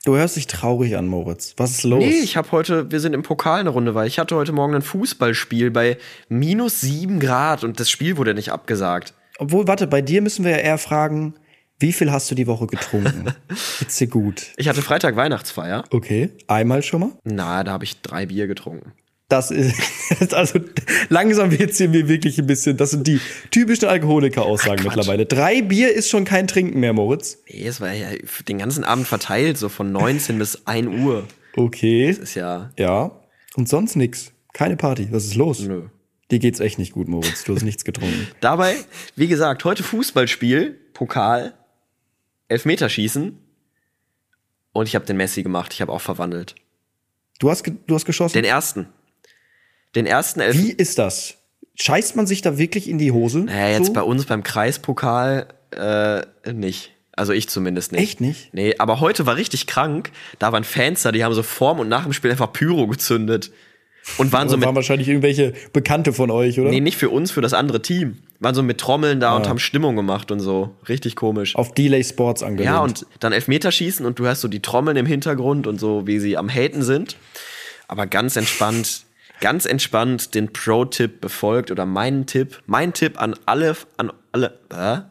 [0.03, 1.53] Du hörst dich traurig an, Moritz.
[1.57, 1.99] Was ist los?
[1.99, 4.73] Nee, ich habe heute, wir sind im Pokal eine Runde, weil ich hatte heute Morgen
[4.73, 9.13] ein Fußballspiel bei minus sieben Grad und das Spiel wurde nicht abgesagt.
[9.37, 11.35] Obwohl, warte, bei dir müssen wir ja eher fragen,
[11.81, 13.33] wie viel hast du die Woche getrunken?
[13.79, 14.47] Geht's dir gut?
[14.57, 15.83] Ich hatte Freitag Weihnachtsfeier.
[15.89, 16.29] Okay.
[16.47, 17.11] Einmal schon mal?
[17.23, 18.93] Na, da habe ich drei Bier getrunken.
[19.29, 19.79] Das ist,
[20.33, 20.59] also
[21.09, 25.25] langsam wird's hier mir wirklich ein bisschen, das sind die typischen Alkoholiker-Aussagen mittlerweile.
[25.25, 27.37] Drei Bier ist schon kein Trinken mehr, Moritz.
[27.49, 28.07] Nee, es war ja
[28.47, 31.27] den ganzen Abend verteilt, so von 19 bis 1 Uhr.
[31.55, 32.09] Okay.
[32.09, 33.11] Ist ja, Ja.
[33.55, 34.31] Und sonst nix.
[34.53, 35.07] Keine Party.
[35.11, 35.61] Was ist los?
[35.61, 35.83] nö.
[36.29, 37.43] Dir geht's echt nicht gut, Moritz.
[37.43, 38.27] Du hast nichts getrunken.
[38.39, 38.75] Dabei,
[39.17, 41.53] wie gesagt, heute Fußballspiel, Pokal,
[42.51, 43.37] Elfmeterschießen
[44.73, 45.73] und ich habe den Messi gemacht.
[45.73, 46.55] Ich habe auch verwandelt.
[47.39, 48.33] Du hast, du hast geschossen?
[48.33, 48.87] Den ersten.
[49.95, 51.37] Den ersten Elf Wie ist das?
[51.75, 53.39] Scheißt man sich da wirklich in die Hose?
[53.39, 53.93] Naja, jetzt so?
[53.93, 56.91] bei uns beim Kreispokal äh, nicht.
[57.13, 58.01] Also ich zumindest nicht.
[58.01, 58.53] Echt nicht?
[58.53, 60.11] Nee, aber heute war richtig krank.
[60.39, 63.51] Da waren Fans da, die haben so vorm und nach dem Spiel einfach Pyro gezündet.
[64.17, 64.67] Und waren so Das mit.
[64.67, 66.69] waren wahrscheinlich irgendwelche Bekannte von euch, oder?
[66.69, 68.17] Nee, nicht für uns, für das andere Team.
[68.41, 69.35] Waren so mit Trommeln da Ah.
[69.37, 70.75] und haben Stimmung gemacht und so.
[70.89, 71.55] Richtig komisch.
[71.55, 72.65] Auf Delay Sports angelehnt.
[72.75, 76.19] Ja, und dann Elfmeterschießen und du hörst so die Trommeln im Hintergrund und so, wie
[76.19, 77.17] sie am Haten sind.
[77.87, 79.03] Aber ganz entspannt,
[79.41, 85.01] ganz entspannt den Pro-Tipp befolgt oder meinen Tipp, mein Tipp an alle, an alle, äh?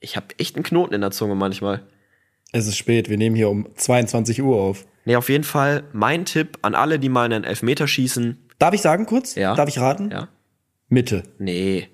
[0.00, 1.82] Ich habe echt einen Knoten in der Zunge manchmal.
[2.52, 4.84] Es ist spät, wir nehmen hier um 22 Uhr auf.
[5.06, 8.46] Nee, auf jeden Fall mein Tipp an alle, die mal einen Elfmeter schießen.
[8.58, 9.34] Darf ich sagen kurz?
[9.36, 9.54] Ja.
[9.54, 10.10] Darf ich raten?
[10.10, 10.28] Ja.
[10.88, 11.22] Mitte.
[11.38, 11.88] Nee.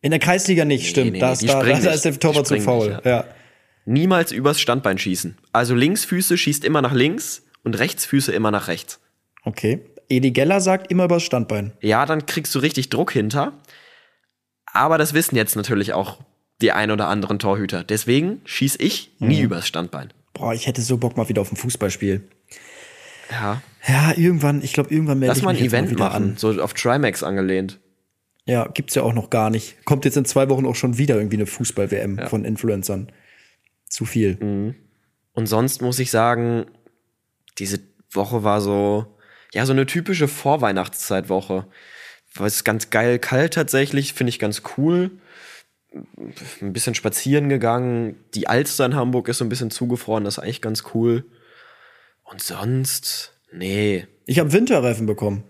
[0.00, 1.12] In der Kreisliga nicht, stimmt.
[1.12, 1.94] nee, da, nee, ist, die da, springen da nicht.
[1.96, 2.90] ist der Torwart zu faul.
[2.94, 3.24] nicht, ja.
[3.84, 5.36] Niemals übers Standbein schießen.
[5.52, 9.00] Also Linksfüße schießt immer nach links und Rechtsfüße immer nach rechts.
[9.44, 9.80] Okay.
[10.08, 11.72] Edi Geller sagt immer übers Standbein.
[11.80, 13.52] Ja, dann kriegst du richtig Druck hinter.
[14.66, 16.18] Aber das wissen jetzt natürlich auch
[16.60, 17.82] die ein oder anderen Torhüter.
[17.84, 19.28] Deswegen schieß ich Mhm.
[19.28, 20.12] nie übers Standbein.
[20.34, 22.22] Boah, ich hätte so Bock mal wieder auf ein Fußballspiel.
[23.30, 23.62] Ja.
[23.86, 26.24] Ja, irgendwann, ich glaube, irgendwann melde Lass ich mal mich ein mal Event wieder machen,
[26.32, 26.36] an.
[26.36, 27.78] so auf Trimax angelehnt.
[28.48, 29.84] Ja, gibt's ja auch noch gar nicht.
[29.84, 33.12] Kommt jetzt in zwei Wochen auch schon wieder irgendwie eine Fußball-WM von Influencern.
[33.86, 34.42] Zu viel.
[34.42, 34.74] Mhm.
[35.34, 36.64] Und sonst muss ich sagen,
[37.58, 37.80] diese
[38.10, 39.18] Woche war so,
[39.52, 41.66] ja, so eine typische Vorweihnachtszeitwoche.
[42.36, 45.10] War es ganz geil kalt tatsächlich, finde ich ganz cool.
[46.62, 48.16] Ein bisschen spazieren gegangen.
[48.32, 51.26] Die Alster in Hamburg ist so ein bisschen zugefroren, das ist eigentlich ganz cool.
[52.24, 55.44] Und sonst, nee, Ich habe Winterreifen bekommen.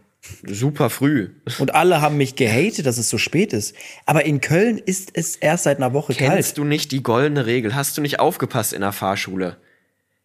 [0.46, 1.30] Super früh.
[1.58, 3.74] Und alle haben mich gehatet, dass es so spät ist.
[4.06, 6.58] Aber in Köln ist es erst seit einer Woche Kennst kalt.
[6.58, 7.74] du nicht die goldene Regel?
[7.74, 9.56] Hast du nicht aufgepasst in der Fahrschule?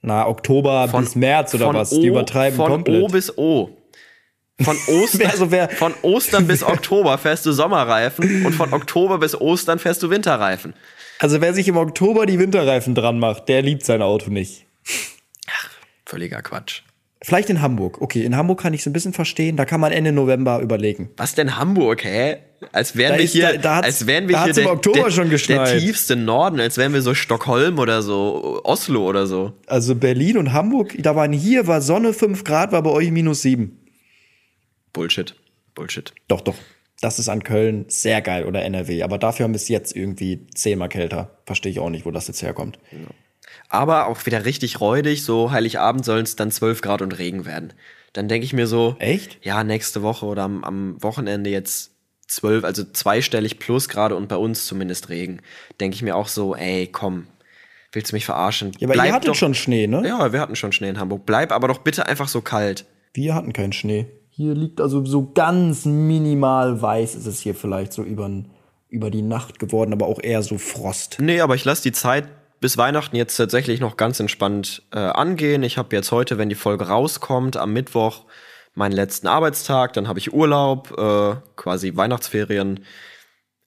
[0.02, 1.92] Na, Oktober bis März oder von was?
[1.94, 3.02] O, Die übertreiben von komplett.
[3.04, 3.78] O bis O.
[4.62, 9.34] Von Ostern, Also wer- von Ostern bis Oktober fährst du Sommerreifen und von Oktober bis
[9.40, 10.74] Ostern fährst du Winterreifen.
[11.20, 14.66] Also wer sich im Oktober die Winterreifen dran macht, der liebt sein Auto nicht.
[16.06, 16.82] Völliger Quatsch.
[17.26, 18.02] Vielleicht in Hamburg.
[18.02, 19.56] Okay, in Hamburg kann ich so ein bisschen verstehen.
[19.56, 21.10] Da kann man Ende November überlegen.
[21.16, 22.36] Was denn Hamburg, hä?
[22.74, 25.04] Als wären Da wir ist- hier, da- da als wären wir da hier der, Oktober
[25.04, 29.54] der, schon der tiefste Norden, als wären wir so Stockholm oder so Oslo oder so.
[29.68, 33.42] Also Berlin und Hamburg, da waren hier, war Sonne 5 Grad, war bei euch minus
[33.42, 33.80] 7.
[34.92, 35.36] Bullshit.
[35.76, 36.14] Bullshit.
[36.28, 36.56] Doch, doch.
[37.02, 39.04] Das ist an Köln sehr geil oder NRW.
[39.04, 41.38] Aber dafür haben wir es jetzt irgendwie zehnmal kälter.
[41.46, 42.80] Verstehe ich auch nicht, wo das jetzt herkommt.
[43.74, 47.74] Aber auch wieder richtig räudig, so Heiligabend sollen es dann 12 Grad und Regen werden.
[48.14, 49.44] Dann denke ich mir so, Echt?
[49.44, 51.90] ja, nächste Woche oder am, am Wochenende jetzt
[52.28, 55.42] 12, also zweistellig plus gerade und bei uns zumindest Regen.
[55.80, 57.26] Denke ich mir auch so, ey, komm,
[57.92, 58.74] willst du mich verarschen?
[58.78, 60.08] Ja, aber Bleib ihr hattet doch, schon Schnee, ne?
[60.08, 61.26] Ja, wir hatten schon Schnee in Hamburg.
[61.26, 62.86] Bleib aber doch bitte einfach so kalt.
[63.16, 64.06] Wir hatten keinen Schnee.
[64.30, 68.30] Hier liegt also so ganz minimal weiß ist es hier vielleicht so über,
[68.90, 71.18] über die Nacht geworden, aber auch eher so Frost.
[71.20, 72.28] Nee, aber ich lasse die Zeit
[72.64, 75.64] bis Weihnachten jetzt tatsächlich noch ganz entspannt äh, angehen.
[75.64, 78.24] Ich habe jetzt heute, wenn die Folge rauskommt, am Mittwoch
[78.74, 82.80] meinen letzten Arbeitstag, dann habe ich Urlaub, äh, quasi Weihnachtsferien.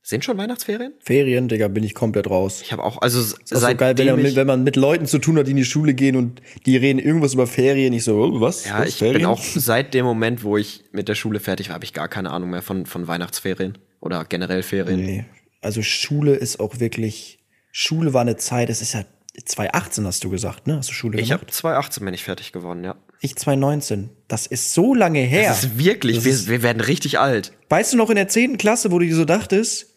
[0.00, 0.94] Sind schon Weihnachtsferien?
[1.00, 2.62] Ferien, Digga, bin ich komplett raus.
[2.62, 5.36] Ich habe auch, also ist so geil, wenn, mit, wenn man mit Leuten zu tun
[5.36, 7.92] hat, die in die Schule gehen und die reden irgendwas über Ferien.
[7.92, 8.64] Ich so, oh, was?
[8.64, 11.74] Ja, was, ich bin auch seit dem Moment, wo ich mit der Schule fertig war,
[11.74, 15.04] habe ich gar keine Ahnung mehr von, von Weihnachtsferien oder generell Ferien.
[15.04, 15.26] Nee.
[15.60, 17.35] Also Schule ist auch wirklich,
[17.78, 19.04] Schule war eine Zeit, es ist ja
[19.44, 20.78] 2018 hast du gesagt, ne?
[20.78, 21.42] Hast du Schule Ich gemacht?
[21.42, 22.94] habe 2018 bin ich fertig geworden, ja.
[23.20, 24.08] Ich 2019.
[24.28, 25.50] Das ist so lange her.
[25.50, 27.52] Das ist wirklich, Das wir, ist- wir werden richtig alt.
[27.68, 28.56] Weißt du noch in der 10.
[28.56, 29.88] Klasse, wo du dir so dachtest,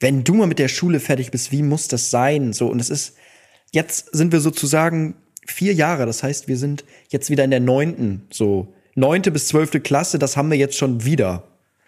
[0.00, 2.52] wenn du mal mit der Schule fertig bist, wie muss das sein?
[2.52, 3.14] So, und es ist,
[3.70, 5.14] jetzt sind wir sozusagen
[5.46, 6.04] vier Jahre.
[6.06, 10.36] Das heißt, wir sind jetzt wieder in der neunten, so neunte bis zwölfte Klasse, das
[10.36, 11.44] haben wir jetzt schon wieder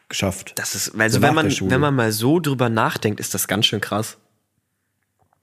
[0.08, 0.52] geschafft.
[0.54, 3.66] Das ist, also So wenn man, wenn man mal so drüber nachdenkt, ist das ganz
[3.66, 4.16] schön krass.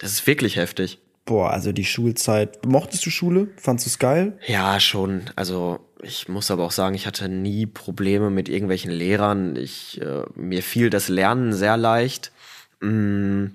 [0.02, 1.00] Das ist wirklich heftig.
[1.26, 2.66] Boah, also die Schulzeit.
[2.66, 3.50] Mochtest du Schule?
[3.58, 4.40] Fandest du es geil?
[4.48, 5.30] Ja, schon.
[5.36, 9.56] Also ich muss aber auch sagen, ich hatte nie Probleme mit irgendwelchen Lehrern.
[9.56, 12.32] Ich, äh, mir fiel das Lernen sehr leicht.
[12.80, 13.46] Mm,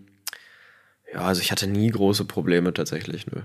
[1.13, 3.27] ja, also ich hatte nie große Probleme tatsächlich.
[3.27, 3.43] Nö.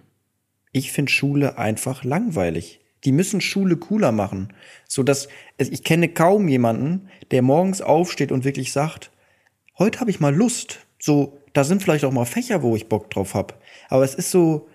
[0.72, 2.80] Ich finde Schule einfach langweilig.
[3.04, 4.54] Die müssen Schule cooler machen,
[4.88, 5.28] so dass
[5.58, 9.10] ich kenne kaum jemanden, der morgens aufsteht und wirklich sagt,
[9.80, 10.86] heute habe ich mal Lust.
[11.00, 13.56] So, da sind vielleicht auch mal Fächer, wo ich Bock drauf habe.
[13.90, 14.68] Aber es ist so,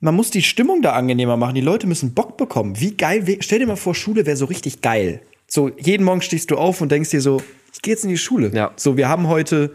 [0.00, 1.54] man muss die Stimmung da angenehmer machen.
[1.54, 2.80] Die Leute müssen Bock bekommen.
[2.80, 5.22] Wie geil, stell dir mal vor, Schule wäre so richtig geil.
[5.46, 8.18] So, jeden Morgen stehst du auf und denkst dir so, ich gehe jetzt in die
[8.18, 8.50] Schule.
[8.54, 8.72] Ja.
[8.76, 9.72] So, wir haben heute,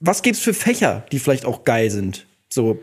[0.00, 2.26] was gibt's für Fächer, die vielleicht auch geil sind?
[2.48, 2.78] So,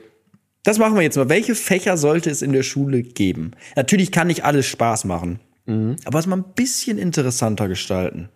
[0.64, 1.30] das machen wir jetzt mal.
[1.30, 3.52] Welche Fächer sollte es in der Schule geben?
[3.76, 5.40] Natürlich kann nicht alles Spaß machen.
[5.66, 8.28] Aber es mal ein bisschen interessanter gestalten.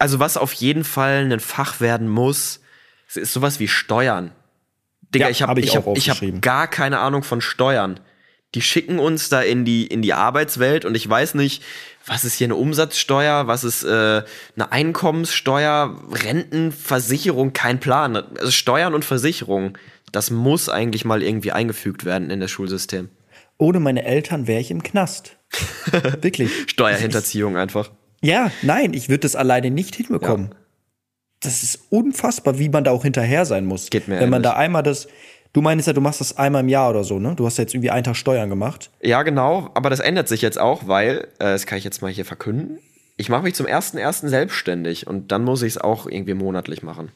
[0.00, 2.60] Also was auf jeden Fall ein Fach werden muss,
[3.16, 4.32] ist sowas wie Steuern.
[5.14, 8.00] Digga, Ja, ich habe hab ich ich hab, ich hab gar keine Ahnung von Steuern.
[8.54, 11.62] Die schicken uns da in die, in die Arbeitswelt und ich weiß nicht,
[12.06, 14.22] was ist hier eine Umsatzsteuer, was ist äh,
[14.56, 18.16] eine Einkommenssteuer, Rentenversicherung, kein Plan.
[18.16, 19.76] Also Steuern und Versicherung,
[20.12, 23.10] das muss eigentlich mal irgendwie eingefügt werden in das Schulsystem.
[23.58, 25.36] Ohne meine Eltern wäre ich im Knast.
[26.20, 26.50] Wirklich.
[26.68, 27.90] Steuerhinterziehung einfach.
[28.22, 30.54] Ja, nein, ich würde das alleine nicht hinbekommen.
[31.40, 33.90] Das ist unfassbar, wie man da auch hinterher sein muss.
[33.90, 34.52] Geht mir Wenn man ähnlich.
[34.52, 35.08] da einmal das,
[35.52, 37.34] du meinst ja, du machst das einmal im Jahr oder so, ne?
[37.36, 38.90] Du hast ja jetzt irgendwie einen Tag Steuern gemacht.
[39.00, 42.10] Ja, genau, aber das ändert sich jetzt auch, weil, äh, das kann ich jetzt mal
[42.10, 42.78] hier verkünden,
[43.20, 44.28] ich mache mich zum 1.1.
[44.28, 47.10] selbstständig und dann muss ich es auch irgendwie monatlich machen.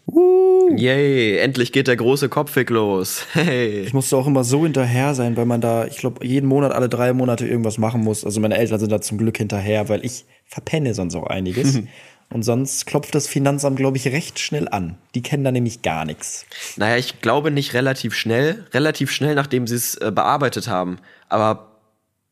[0.76, 3.24] Yay, endlich geht der große Kopfweg los.
[3.34, 3.82] Hey.
[3.82, 6.88] Ich musste auch immer so hinterher sein, weil man da, ich glaube, jeden Monat, alle
[6.88, 8.24] drei Monate irgendwas machen muss.
[8.24, 11.78] Also meine Eltern sind da zum Glück hinterher, weil ich verpenne sonst auch einiges.
[12.32, 14.96] Und sonst klopft das Finanzamt, glaube ich, recht schnell an.
[15.14, 16.46] Die kennen da nämlich gar nichts.
[16.76, 20.98] Naja, ich glaube nicht relativ schnell, relativ schnell, nachdem sie es äh, bearbeitet haben.
[21.28, 21.68] Aber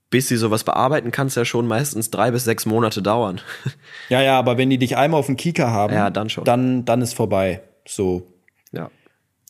[0.09, 3.41] bis sie sowas bearbeiten, kann es ja schon meistens drei bis sechs Monate dauern.
[4.09, 6.45] Ja, ja, aber wenn die dich einmal auf den Kieker haben, Ja, dann schon.
[6.45, 7.63] Dann, dann ist vorbei.
[7.87, 8.27] So,
[8.73, 8.91] ja,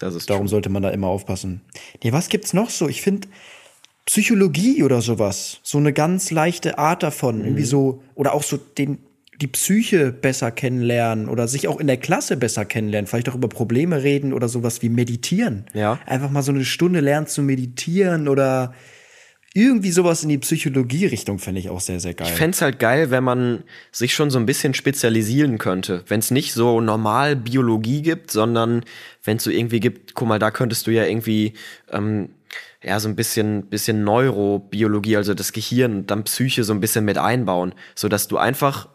[0.01, 1.63] das ist darum sollte man da immer aufpassen.
[2.05, 2.89] Nee, was gibt's noch so?
[2.89, 3.29] Ich finde
[4.07, 7.45] Psychologie oder sowas, so eine ganz leichte Art davon, Mhm.
[7.45, 8.99] irgendwie so oder auch so den
[9.41, 13.49] die Psyche besser kennenlernen oder sich auch in der Klasse besser kennenlernen, vielleicht auch über
[13.49, 15.64] Probleme reden oder sowas wie meditieren.
[15.72, 15.99] Ja.
[16.07, 18.74] Einfach mal so eine Stunde lernen zu meditieren oder
[19.53, 22.28] irgendwie sowas in die Psychologie-Richtung fände ich auch sehr, sehr geil.
[22.30, 26.05] Ich fänd's halt geil, wenn man sich schon so ein bisschen spezialisieren könnte.
[26.07, 28.84] Wenn es nicht so normal Biologie gibt, sondern
[29.24, 31.55] wenn es so irgendwie gibt, guck mal, da könntest du ja irgendwie
[31.91, 32.28] ähm,
[32.80, 37.05] ja so ein bisschen, bisschen Neurobiologie, also das Gehirn und dann Psyche so ein bisschen
[37.05, 38.88] mit einbauen, sodass du einfach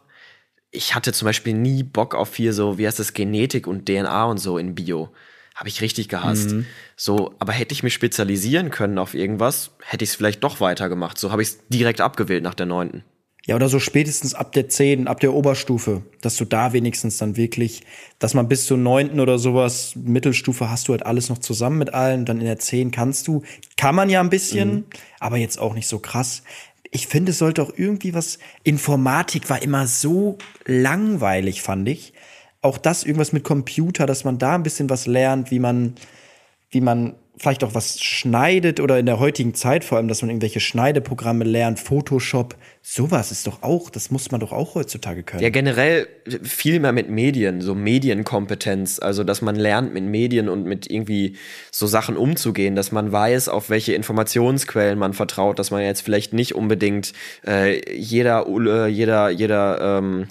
[0.75, 4.25] ich hatte zum Beispiel nie Bock auf hier so, wie heißt das, Genetik und DNA
[4.25, 5.09] und so in Bio.
[5.55, 6.53] Habe ich richtig gehasst.
[6.97, 11.17] So, aber hätte ich mich spezialisieren können auf irgendwas, hätte ich es vielleicht doch weitergemacht.
[11.17, 13.03] So habe ich es direkt abgewählt nach der neunten.
[13.47, 17.37] Ja, oder so spätestens ab der 10, ab der Oberstufe, dass du da wenigstens dann
[17.37, 17.83] wirklich,
[18.17, 19.19] dass man bis zur 9.
[19.19, 22.89] oder sowas, Mittelstufe hast du halt alles noch zusammen mit allen, dann in der 10
[22.89, 23.43] kannst du,
[23.77, 24.85] kann man ja ein bisschen,
[25.19, 26.41] aber jetzt auch nicht so krass.
[26.95, 32.13] Ich finde, es sollte auch irgendwie was, Informatik war immer so langweilig, fand ich.
[32.61, 35.95] Auch das irgendwas mit Computer, dass man da ein bisschen was lernt, wie man,
[36.69, 40.29] wie man vielleicht auch was schneidet oder in der heutigen Zeit vor allem, dass man
[40.29, 45.43] irgendwelche Schneideprogramme lernt, Photoshop, sowas ist doch auch, das muss man doch auch heutzutage können.
[45.43, 46.07] Ja, generell
[46.43, 51.35] viel mehr mit Medien, so Medienkompetenz, also dass man lernt, mit Medien und mit irgendwie
[51.71, 56.33] so Sachen umzugehen, dass man weiß, auf welche Informationsquellen man vertraut, dass man jetzt vielleicht
[56.33, 57.13] nicht unbedingt
[57.45, 60.27] äh, jeder, äh, jeder, jeder ähm,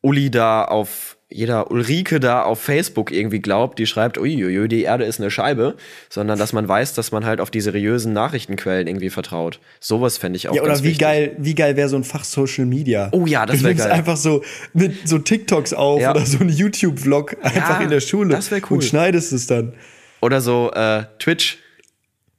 [0.00, 5.04] Uli da auf jeder Ulrike da auf Facebook irgendwie glaubt, die schreibt, uiuiui, die Erde
[5.04, 5.74] ist eine Scheibe,
[6.08, 9.58] sondern dass man weiß, dass man halt auf die seriösen Nachrichtenquellen irgendwie vertraut.
[9.80, 10.98] Sowas fände ich auch Ja, oder wie wichtig.
[11.00, 13.08] geil, wie geil wäre so ein Fach Social Media?
[13.10, 13.92] Oh ja, das Du wär nimmst geil.
[13.92, 14.42] einfach so
[14.74, 16.12] mit so TikToks auf Ja.
[16.12, 18.76] oder so ein YouTube-Vlog einfach in der Schule das wär cool.
[18.76, 19.74] und schneidest es dann.
[20.22, 21.58] Oder so äh, Twitch.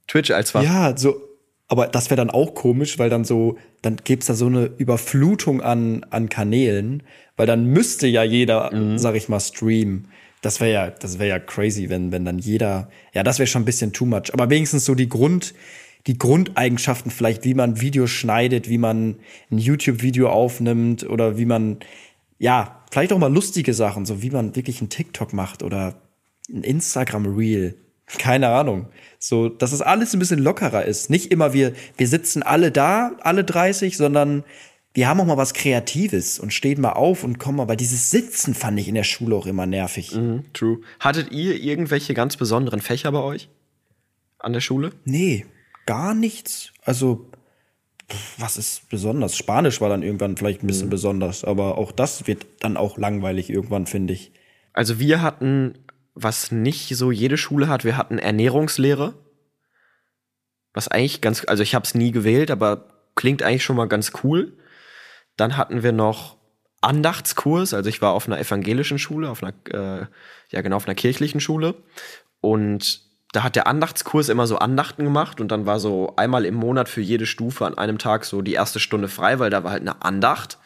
[0.08, 0.62] Twitch als Fach.
[0.62, 1.20] Ja, so.
[1.68, 5.60] Aber das wäre dann auch komisch, weil dann so, dann gibt's da so eine Überflutung
[5.62, 7.02] an, an Kanälen,
[7.36, 8.98] weil dann müsste ja jeder, Mhm.
[8.98, 10.08] sag ich mal, streamen.
[10.42, 13.62] Das wäre ja, das wäre ja crazy, wenn, wenn dann jeder, ja, das wäre schon
[13.62, 14.32] ein bisschen too much.
[14.32, 15.54] Aber wenigstens so die Grund,
[16.06, 19.16] die Grundeigenschaften vielleicht, wie man Videos schneidet, wie man
[19.50, 21.78] ein YouTube-Video aufnimmt oder wie man,
[22.38, 25.94] ja, vielleicht auch mal lustige Sachen, so wie man wirklich ein TikTok macht oder
[26.48, 27.74] ein Instagram-Reel.
[28.18, 28.86] Keine Ahnung.
[29.18, 31.10] So, dass es alles ein bisschen lockerer ist.
[31.10, 34.44] Nicht immer wir, wir sitzen alle da, alle 30, sondern
[34.96, 38.10] wir haben auch mal was Kreatives und stehen mal auf und kommen mal, weil dieses
[38.10, 40.14] Sitzen fand ich in der Schule auch immer nervig.
[40.14, 40.80] Mhm, true.
[41.00, 43.50] Hattet ihr irgendwelche ganz besonderen Fächer bei euch?
[44.38, 44.92] An der Schule?
[45.04, 45.44] Nee,
[45.84, 46.72] gar nichts.
[46.82, 47.30] Also,
[48.38, 49.36] was ist besonders?
[49.36, 53.50] Spanisch war dann irgendwann vielleicht ein bisschen besonders, aber auch das wird dann auch langweilig
[53.50, 54.32] irgendwann, finde ich.
[54.72, 55.74] Also wir hatten,
[56.14, 59.12] was nicht so jede Schule hat, wir hatten Ernährungslehre.
[60.72, 64.12] Was eigentlich ganz, also ich habe es nie gewählt, aber klingt eigentlich schon mal ganz
[64.24, 64.56] cool.
[65.36, 66.36] Dann hatten wir noch
[66.80, 70.06] Andachtskurs, also ich war auf einer evangelischen Schule, auf einer, äh,
[70.50, 71.74] ja genau, auf einer kirchlichen Schule.
[72.40, 76.54] Und da hat der Andachtskurs immer so Andachten gemacht und dann war so einmal im
[76.54, 79.72] Monat für jede Stufe an einem Tag so die erste Stunde frei, weil da war
[79.72, 80.58] halt eine Andacht.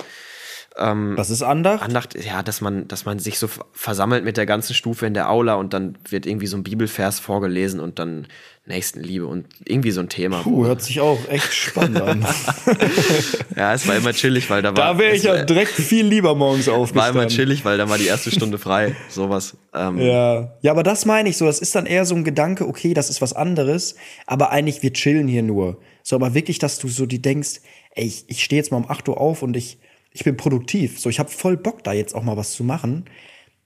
[0.83, 1.83] Was ist Andacht?
[1.83, 5.31] Andacht, ja, dass man, dass man sich so versammelt mit der ganzen Stufe in der
[5.31, 8.27] Aula und dann wird irgendwie so ein Bibelvers vorgelesen und dann
[8.67, 10.43] Nächstenliebe und irgendwie so ein Thema.
[10.43, 12.27] Puh, hört sich auch echt spannend an.
[13.57, 14.95] Ja, es war immer chillig, weil da war.
[14.95, 17.29] da wäre ich ja war- direkt viel lieber morgens War immer aufgestanden.
[17.29, 18.95] chillig, weil da war die erste Stunde frei.
[19.09, 19.57] Sowas.
[19.75, 20.53] Ähm, Ja.
[20.63, 21.47] ja, aber das meine ich so.
[21.47, 24.93] Das ist dann eher so ein Gedanke, okay, das ist was anderes, aber eigentlich wir
[24.93, 25.79] chillen hier nur.
[26.03, 27.61] So, aber wirklich, dass du so die denkst,
[27.95, 29.79] ey, ich, ich stehe jetzt mal um 8 Uhr auf und ich,
[30.13, 31.01] ich bin produktiv.
[31.01, 33.05] So, ich habe voll Bock, da jetzt auch mal was zu machen.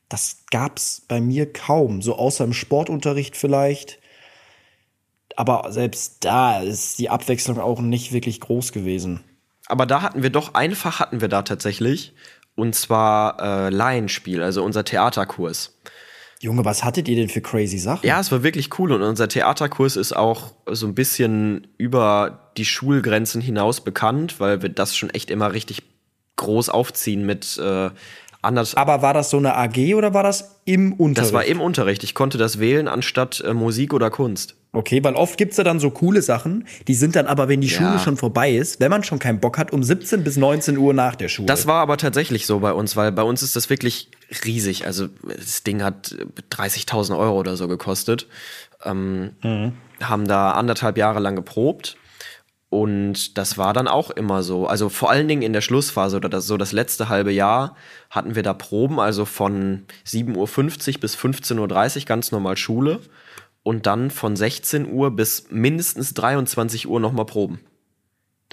[0.08, 2.02] Das gab's bei mir kaum.
[2.02, 3.98] So außer im Sportunterricht vielleicht.
[5.36, 9.24] Aber selbst da ist die Abwechslung auch nicht wirklich groß gewesen.
[9.66, 12.12] Aber da hatten wir doch, ein Fach hatten wir da tatsächlich.
[12.54, 15.76] Und zwar äh, Laienspiel, also unser Theaterkurs.
[16.40, 18.06] Junge, was hattet ihr denn für crazy Sachen?
[18.06, 22.66] Ja, es war wirklich cool und unser Theaterkurs ist auch so ein bisschen über die
[22.66, 25.93] Schulgrenzen hinaus bekannt, weil wir das schon echt immer richtig
[26.36, 27.90] groß aufziehen mit äh,
[28.42, 28.74] anders.
[28.76, 31.18] Aber war das so eine AG oder war das im Unterricht?
[31.28, 32.04] Das war im Unterricht.
[32.04, 34.56] Ich konnte das wählen anstatt äh, Musik oder Kunst.
[34.72, 37.68] Okay, weil oft gibt's ja dann so coole Sachen, die sind dann aber, wenn die
[37.68, 37.78] Ja.
[37.78, 40.92] Schule schon vorbei ist, wenn man schon keinen Bock hat, um 17 bis 19 Uhr
[40.92, 41.46] nach der Schule.
[41.46, 44.10] Das war aber tatsächlich so bei uns, weil bei uns ist das wirklich
[44.44, 44.84] riesig.
[44.84, 48.26] Also das Ding hat äh, 30.000 Euro oder so gekostet.
[48.84, 49.30] Ähm,
[50.02, 51.96] Haben da anderthalb Jahre lang geprobt.
[52.74, 54.66] Und das war dann auch immer so.
[54.66, 57.76] Also vor allen Dingen in der Schlussphase oder das, so das letzte halbe Jahr
[58.10, 62.98] hatten wir da Proben, also von 7.50 Uhr bis 15.30 Uhr ganz normal Schule.
[63.62, 67.60] Und dann von 16 Uhr bis mindestens 23 Uhr nochmal Proben.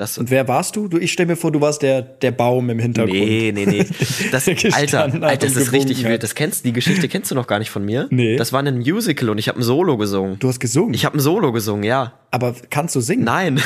[0.01, 0.87] Das, Und wer warst du?
[0.87, 3.19] du ich stell mir vor, du warst der, der Baum im Hintergrund.
[3.19, 3.85] Nee, nee, nee.
[4.31, 6.23] Das, Alter, Alter, das ist richtig wild.
[6.23, 8.07] Das kennst, die Geschichte kennst du noch gar nicht von mir.
[8.09, 8.35] Nee.
[8.35, 10.39] Das war ein Musical und ich habe ein Solo gesungen.
[10.39, 10.95] Du hast gesungen.
[10.95, 12.13] Ich habe ein Solo gesungen, ja.
[12.31, 13.25] aber kannst du singen?
[13.25, 13.61] Nein.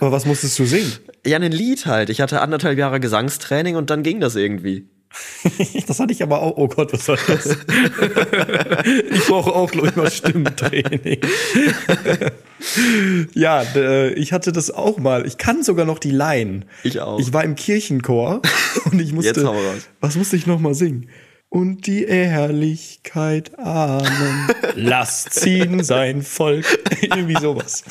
[0.00, 0.90] Aber was musstest du singen?
[1.24, 2.10] ja, ein Lied halt.
[2.10, 4.88] Ich hatte anderthalb Jahre Gesangstraining und dann ging das irgendwie.
[5.86, 6.56] das hatte ich aber auch.
[6.56, 7.46] Oh Gott, was war das?
[9.10, 11.20] ich brauche auch, glaube ich, mal Stimmtraining.
[13.34, 15.26] ja, äh, ich hatte das auch mal.
[15.26, 16.66] Ich kann sogar noch die Line.
[16.82, 17.18] Ich auch.
[17.18, 18.42] Ich war im Kirchenchor
[18.84, 19.40] und ich musste.
[19.40, 19.88] Jetzt hau raus.
[20.00, 21.08] Was musste ich noch mal singen?
[21.48, 24.48] Und die Ehrlichkeit ahnen.
[24.74, 26.64] Lass ziehen sein Volk.
[27.02, 27.84] Irgendwie sowas.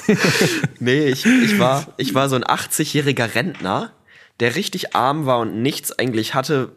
[0.79, 3.91] Nee, ich, ich, war, ich war so ein 80-jähriger Rentner,
[4.39, 6.71] der richtig arm war und nichts eigentlich hatte,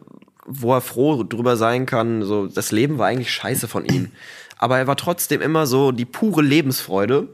[0.45, 2.23] wo er froh drüber sein kann.
[2.23, 4.11] So, das Leben war eigentlich scheiße von ihm.
[4.57, 7.27] Aber er war trotzdem immer so die pure Lebensfreude.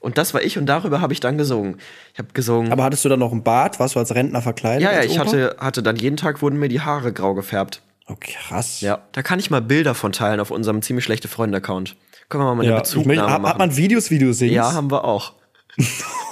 [0.00, 1.76] Und das war ich und darüber habe ich dann gesungen.
[2.12, 2.72] Ich habe gesungen.
[2.72, 3.78] Aber hattest du dann noch einen Bart?
[3.78, 4.82] Warst du als Rentner verkleidet?
[4.82, 7.82] ja, ja, ich hatte, hatte dann jeden Tag wurden mir die Haare grau gefärbt.
[8.08, 8.80] Oh, krass.
[8.80, 9.02] Ja.
[9.12, 11.96] Da kann ich mal Bilder von teilen auf unserem ziemlich schlechte Freunde-Account.
[12.28, 13.58] Können wir mal eine Ja, ich möchte, Bezugnahme hat, hat machen.
[13.58, 14.54] man Videos, wie du singst?
[14.54, 15.34] ja, haben wir auch.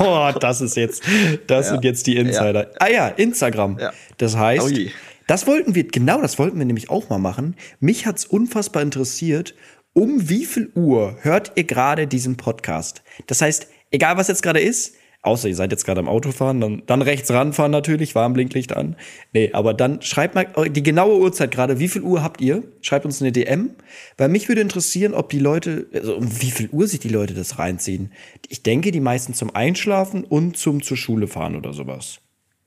[0.02, 1.02] Oh, das ist jetzt,
[1.46, 2.70] das sind jetzt die Insider.
[2.78, 3.78] Ah ja, Instagram.
[3.78, 3.92] Ja.
[4.16, 4.90] Das heißt, je.
[5.30, 7.54] Das wollten wir, genau das wollten wir nämlich auch mal machen.
[7.78, 9.54] Mich hat's unfassbar interessiert,
[9.92, 13.04] um wie viel Uhr hört ihr gerade diesen Podcast?
[13.28, 16.82] Das heißt, egal was jetzt gerade ist, Außer ihr seid jetzt gerade am Autofahren, dann,
[16.86, 18.96] dann rechts ranfahren natürlich, Warnblinklicht an.
[19.34, 22.62] Nee, aber dann schreibt mal die genaue Uhrzeit gerade, wie viel Uhr habt ihr?
[22.80, 23.74] Schreibt uns eine DM,
[24.16, 27.34] weil mich würde interessieren, ob die Leute, also um wie viel Uhr sich die Leute
[27.34, 28.12] das reinziehen.
[28.48, 32.20] Ich denke, die meisten zum Einschlafen und zum zur Schule fahren oder sowas.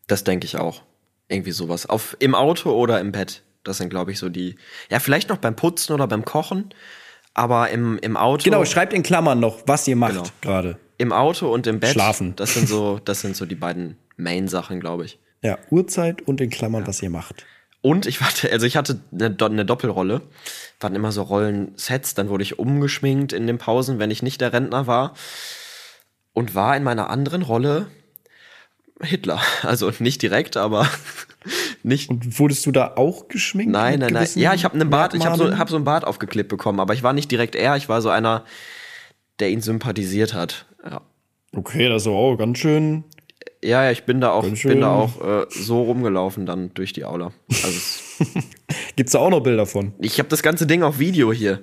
[0.05, 0.83] Das denke ich auch.
[1.27, 1.85] Irgendwie sowas.
[1.85, 3.43] Auf, Im Auto oder im Bett.
[3.63, 4.55] Das sind, glaube ich, so die.
[4.89, 6.73] Ja, vielleicht noch beim Putzen oder beim Kochen.
[7.33, 8.43] Aber im, im Auto.
[8.43, 10.25] Genau, schreibt in Klammern noch, was ihr macht Genau.
[10.41, 10.77] gerade.
[10.97, 11.91] Im Auto und im Bett.
[11.91, 12.35] Schlafen.
[12.35, 15.19] Das sind so, das sind so die beiden Main-Sachen, glaube ich.
[15.41, 17.45] Ja, Uhrzeit und in Klammern, was ihr macht.
[17.81, 20.21] Und ich warte, also ich hatte eine, eine Doppelrolle.
[20.79, 24.53] Waren immer so Rollensets, dann wurde ich umgeschminkt in den Pausen, wenn ich nicht der
[24.53, 25.15] Rentner war.
[26.33, 27.87] Und war in meiner anderen Rolle
[29.03, 29.41] Hitler.
[29.63, 30.87] Also nicht direkt, aber
[31.83, 32.09] nicht.
[32.09, 33.71] Und wurdest du da auch geschminkt?
[33.71, 34.27] Nein, nein, nein.
[34.35, 36.93] Ja, ich habe einen Bart, ich habe so, hab so einen Bart aufgeklippt bekommen, aber
[36.93, 38.45] ich war nicht direkt er, ich war so einer,
[39.39, 40.65] der ihn sympathisiert hat.
[40.83, 41.01] Ja.
[41.55, 43.03] Okay, das aber auch ganz schön.
[43.63, 47.05] Ja, ja, ich bin da auch, bin da auch äh, so rumgelaufen dann durch die
[47.05, 47.31] Aula.
[47.49, 48.03] Also es,
[48.95, 49.93] Gibt's da auch noch Bilder von?
[49.99, 51.61] ich habe das ganze Ding auf Video hier.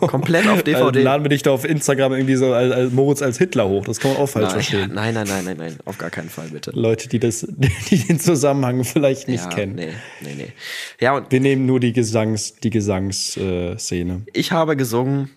[0.00, 1.02] Komplett auf Also DVD.
[1.02, 3.84] laden wir dich da auf Instagram irgendwie so als, als Moritz als Hitler hoch.
[3.84, 4.90] Das kann man auch falsch nein, verstehen.
[4.92, 6.72] nein, nein, nein, nein, nein, auf gar keinen Fall bitte.
[6.74, 7.46] Leute, die das,
[7.90, 9.76] die den Zusammenhang vielleicht nicht ja, kennen.
[9.76, 10.52] Nee, nee, nee.
[11.00, 13.78] Ja, und Wir nehmen nur die Gesangs, die Gesangsszene.
[13.78, 14.22] Szene.
[14.32, 15.30] ich habe gesungen,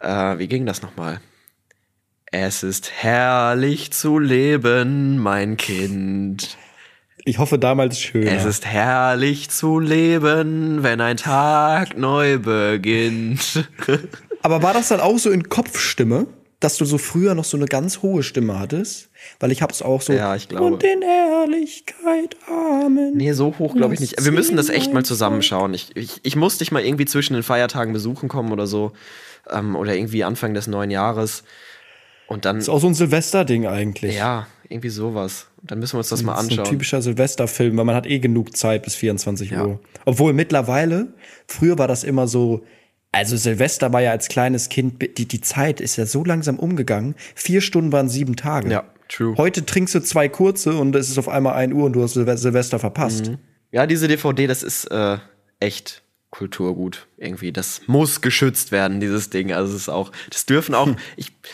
[0.00, 1.20] äh, wie ging das nochmal?
[2.30, 6.58] Es ist herrlich zu leben, mein Kind.
[7.24, 8.26] ich hoffe damals schön.
[8.26, 13.66] Es ist herrlich zu leben, wenn ein Tag neu beginnt.
[14.42, 16.26] Aber war das dann auch so in Kopfstimme,
[16.60, 19.08] dass du so früher noch so eine ganz hohe Stimme hattest?
[19.40, 20.12] Weil ich hab's auch so.
[20.12, 20.66] Ja, ich glaube.
[20.66, 23.16] Und in Ehrlichkeit, Amen.
[23.16, 24.22] Nee, so hoch glaube ich nicht.
[24.22, 25.72] Wir müssen das echt mal zusammenschauen.
[25.72, 28.92] Ich, ich, ich muss dich mal irgendwie zwischen den Feiertagen besuchen kommen oder so.
[29.50, 31.42] Ähm, oder irgendwie Anfang des neuen Jahres.
[32.28, 34.14] Und dann, Ist auch so ein Silvester-Ding eigentlich.
[34.16, 35.46] ja, irgendwie sowas.
[35.62, 36.70] Dann müssen wir uns das mal Das ist ein anschauen.
[36.72, 39.64] typischer Silvesterfilm, weil man hat eh genug Zeit bis 24 Ja.
[39.64, 39.80] Uhr.
[40.04, 41.14] Obwohl mittlerweile,
[41.46, 42.64] früher war das immer so,
[43.12, 47.14] also Silvester war ja als kleines Kind, die, die Zeit ist ja so langsam umgegangen.
[47.34, 48.70] Vier Stunden waren sieben Tage.
[48.70, 49.34] Ja, true.
[49.38, 52.12] Heute trinkst du zwei kurze und es ist auf einmal ein Uhr und du hast
[52.14, 53.32] Silve- Silvester verpasst.
[53.72, 55.16] Ja, diese DVD, das ist äh,
[55.60, 57.06] echt Kulturgut.
[57.16, 59.52] Irgendwie, das muss geschützt werden, dieses Ding.
[59.52, 61.50] Also es ist auch, das dürfen auch, ich bin,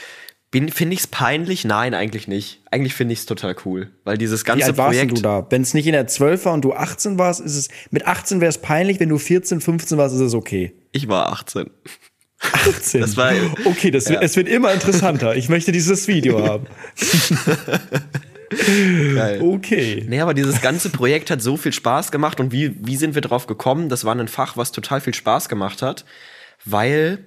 [0.70, 1.64] finde ich es peinlich?
[1.64, 2.60] Nein, eigentlich nicht.
[2.70, 5.18] Eigentlich finde ich es total cool, weil dieses Wie ganze alt warst denn Projekt.
[5.18, 5.46] du da?
[5.50, 8.40] Wenn es nicht in der 12 war und du 18 warst, ist es, mit 18
[8.40, 10.72] wäre es peinlich, wenn du 14, 15 warst, ist es okay.
[10.92, 11.70] Ich war 18.
[12.40, 13.00] 18.
[13.00, 13.32] Das war-
[13.64, 15.34] okay, das, wird- es wird immer interessanter.
[15.36, 16.66] Ich möchte dieses Video haben.
[19.14, 19.40] Geil.
[19.42, 20.04] Okay.
[20.08, 23.22] Nee, aber dieses ganze Projekt hat so viel Spaß gemacht und wie, wie sind wir
[23.22, 23.88] drauf gekommen?
[23.88, 26.04] Das war ein Fach, was total viel Spaß gemacht hat,
[26.64, 27.26] weil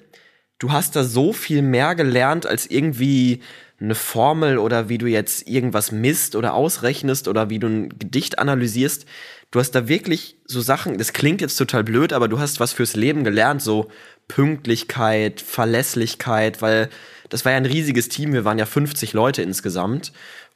[0.59, 3.41] du hast da so viel mehr gelernt als irgendwie
[3.79, 8.39] eine Formel oder wie du jetzt irgendwas misst oder ausrechnest oder wie du ein Gedicht
[8.39, 9.05] analysierst.
[9.51, 12.73] Du hast da wirklich so Sachen, das klingt jetzt total blöd, aber du hast was
[12.73, 13.89] fürs Leben gelernt, so
[14.27, 16.89] Pünktlichkeit, Verlässlichkeit, weil
[17.29, 20.11] das war ja ein riesiges Team, wir waren ja 50 Leute insgesamt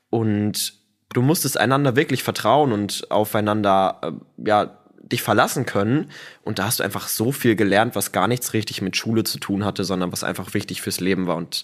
[0.09, 0.73] und
[1.13, 6.11] du musstest einander wirklich vertrauen und aufeinander äh, ja dich verlassen können
[6.43, 9.39] und da hast du einfach so viel gelernt, was gar nichts richtig mit Schule zu
[9.39, 11.63] tun hatte, sondern was einfach wichtig fürs Leben war und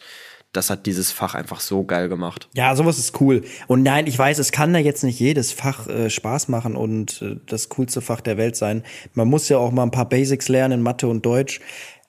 [0.54, 2.50] das hat dieses Fach einfach so geil gemacht.
[2.56, 3.44] Ja, sowas ist cool.
[3.68, 7.22] Und nein, ich weiß, es kann da jetzt nicht jedes Fach äh, Spaß machen und
[7.22, 8.84] äh, das coolste Fach der Welt sein.
[9.14, 11.60] Man muss ja auch mal ein paar Basics lernen in Mathe und Deutsch.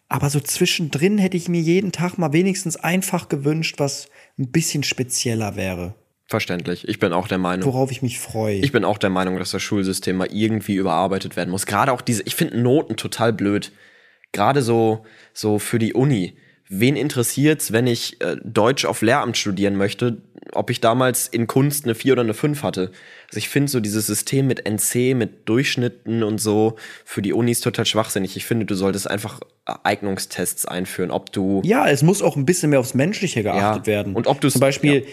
[0.09, 4.09] Aber so zwischendrin hätte ich mir jeden Tag mal wenigstens ein Fach gewünscht, was
[4.39, 5.95] ein bisschen spezieller wäre.
[6.29, 6.87] Verständlich.
[6.87, 7.66] Ich bin auch der Meinung.
[7.66, 8.57] Worauf ich mich freue.
[8.57, 11.64] Ich bin auch der Meinung, dass das Schulsystem mal irgendwie überarbeitet werden muss.
[11.64, 13.72] Gerade auch diese, ich finde Noten total blöd.
[14.33, 16.37] Gerade so, so für die Uni.
[16.68, 20.18] Wen interessiert's, wenn ich äh, Deutsch auf Lehramt studieren möchte,
[20.53, 22.93] ob ich damals in Kunst eine 4 oder eine 5 hatte?
[23.29, 26.76] Also ich finde so dieses System mit NC, mit Durchschnitten und so
[27.07, 28.37] für die Unis total schwachsinnig.
[28.37, 29.41] Ich finde, du solltest einfach
[29.83, 33.93] Eignungstests einführen, ob du ja, es muss auch ein bisschen mehr aufs Menschliche geachtet Ja.
[33.93, 34.14] werden.
[34.14, 35.07] Und ob du's- zum Beispiel,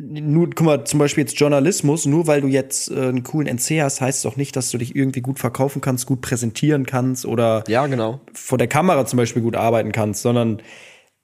[0.00, 3.82] nur, guck mal, zum Beispiel jetzt Journalismus, nur weil du jetzt äh, einen coolen NC
[3.82, 7.26] hast, heißt es doch nicht, dass du dich irgendwie gut verkaufen kannst, gut präsentieren kannst
[7.26, 8.20] oder ja, genau.
[8.32, 10.62] vor der Kamera zum Beispiel gut arbeiten kannst, sondern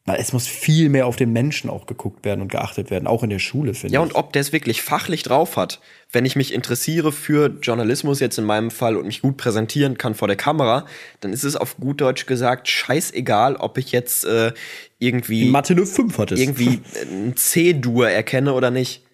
[0.09, 3.31] es muss viel mehr auf den Menschen auch geguckt werden und geachtet werden, auch in
[3.31, 4.07] der Schule, finde Ja, ich.
[4.07, 5.81] und ob der es wirklich fachlich drauf hat.
[6.13, 10.15] Wenn ich mich interessiere für Journalismus jetzt in meinem Fall und mich gut präsentieren kann
[10.15, 10.87] vor der Kamera,
[11.21, 14.53] dann ist es auf gut Deutsch gesagt scheißegal, ob ich jetzt äh,
[14.99, 16.43] irgendwie, In Mathe nur 5 hattest.
[16.43, 16.81] irgendwie
[17.13, 19.05] ein C-Dur erkenne oder nicht.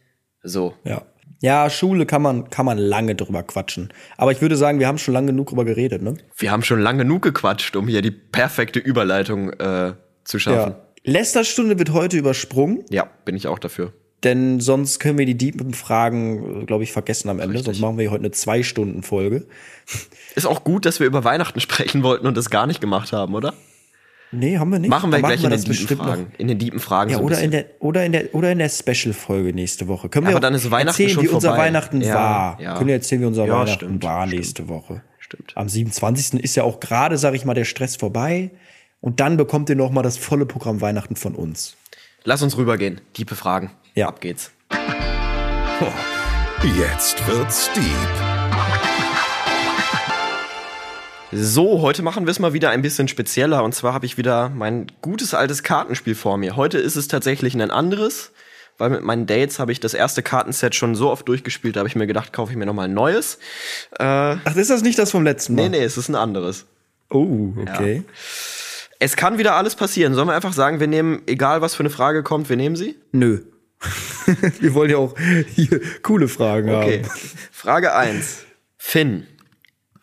[0.43, 0.75] So.
[0.85, 1.03] Ja.
[1.41, 3.93] Ja, Schule kann man, kann man lange drüber quatschen.
[4.17, 6.15] Aber ich würde sagen, wir haben schon lange genug drüber geredet, ne?
[6.37, 10.73] Wir haben schon lang genug gequatscht, um hier die perfekte Überleitung äh, zu schaffen.
[10.73, 10.87] Ja.
[11.03, 12.85] Lästerstunde wird heute übersprungen.
[12.91, 13.09] Ja.
[13.25, 13.93] bin ich auch dafür.
[14.23, 17.55] denn sonst können wir die deepen Fragen, glaube ich, vergessen am Ende.
[17.55, 17.65] Richtig.
[17.65, 19.45] Sonst machen wir hier heute eine Zwei-Stunden-Folge.
[20.37, 23.35] Ist auch gut, dass wir über Weihnachten sprechen wollten und das gar nicht gemacht haben,
[23.35, 23.53] oder?
[24.35, 24.89] Nee, haben wir nicht.
[24.89, 26.09] Machen wir Dann gleich in den das tiefen bestimmt noch.
[26.09, 26.33] Fragen.
[26.39, 28.71] In den tiefen Fragen Ja, so oder in der oder in der oder in der
[28.71, 30.09] Special Folge nächste Woche.
[30.09, 31.65] Können wir Aber dann ist Weihnachten erzählen, schon wie unser vorbei.
[31.67, 32.61] Weihnachten Ja, war.
[32.61, 32.75] ja.
[32.75, 34.39] Können wir erzählen, wie unser Ja, Weihnachten stimmt, war stimmt.
[34.41, 35.03] nächste Woche.
[35.19, 35.53] Stimmt.
[35.55, 36.43] Am 27.
[36.43, 38.51] ist ja auch gerade, sag ich mal, der Stress vorbei
[39.03, 41.77] und dann bekommt ihr noch mal das volle Programm Weihnachten von uns.
[42.25, 43.01] Lass uns rübergehen.
[43.19, 43.71] Diepe Fragen.
[43.95, 44.09] Ja.
[44.09, 44.51] Ab geht's.
[46.79, 48.32] Jetzt wird's deep.
[51.35, 53.65] So, heute machen wir es mal wieder ein bisschen spezieller.
[53.65, 56.57] Und zwar habe ich wieder mein gutes altes Kartenspiel vor mir.
[56.57, 58.33] Heute ist es tatsächlich ein anderes,
[58.77, 61.89] weil mit meinen Dates habe ich das erste Kartenset schon so oft durchgespielt, da habe
[61.89, 63.37] ich mir gedacht, kaufe ich mir nochmal ein neues.
[63.99, 65.63] Äh, Ach, ist das nicht das vom letzten Mal?
[65.71, 66.67] nee, nee, es ist ein anderes.
[67.09, 68.03] Oh, okay.
[68.99, 70.15] Es kann wieder alles passieren.
[70.15, 72.97] Sollen wir einfach sagen, wir nehmen, egal was für eine Frage kommt, wir nehmen sie?
[73.13, 73.41] Nö.
[74.61, 75.15] wir wollen ja auch
[75.55, 77.03] hier coole Fragen Okay.
[77.03, 77.21] haben.
[77.51, 78.45] Frage 1.
[78.79, 79.27] Finn,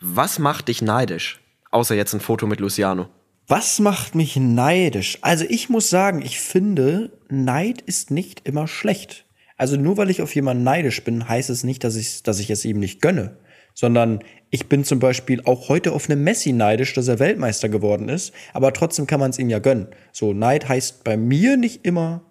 [0.02, 1.42] was macht dich neidisch?
[1.72, 3.08] Außer jetzt ein Foto mit Luciano.
[3.48, 5.18] Was macht mich neidisch?
[5.22, 9.26] Also ich muss sagen, ich finde, Neid ist nicht immer schlecht.
[9.58, 12.50] Also nur weil ich auf jemanden neidisch bin, heißt es nicht, dass ich, dass ich
[12.50, 13.38] es ihm nicht gönne.
[13.74, 18.08] Sondern ich bin zum Beispiel auch heute auf einem Messi neidisch, dass er Weltmeister geworden
[18.08, 18.34] ist.
[18.54, 19.88] Aber trotzdem kann man es ihm ja gönnen.
[20.12, 22.22] So, Neid heißt bei mir nicht immer,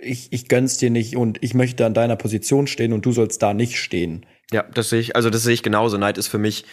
[0.00, 3.42] ich, ich gönn's dir nicht und ich möchte an deiner Position stehen und du sollst
[3.42, 4.26] da nicht stehen.
[4.52, 5.96] Ja, das sehe ich, also das sehe ich genauso.
[5.96, 6.64] Neid ist für mich,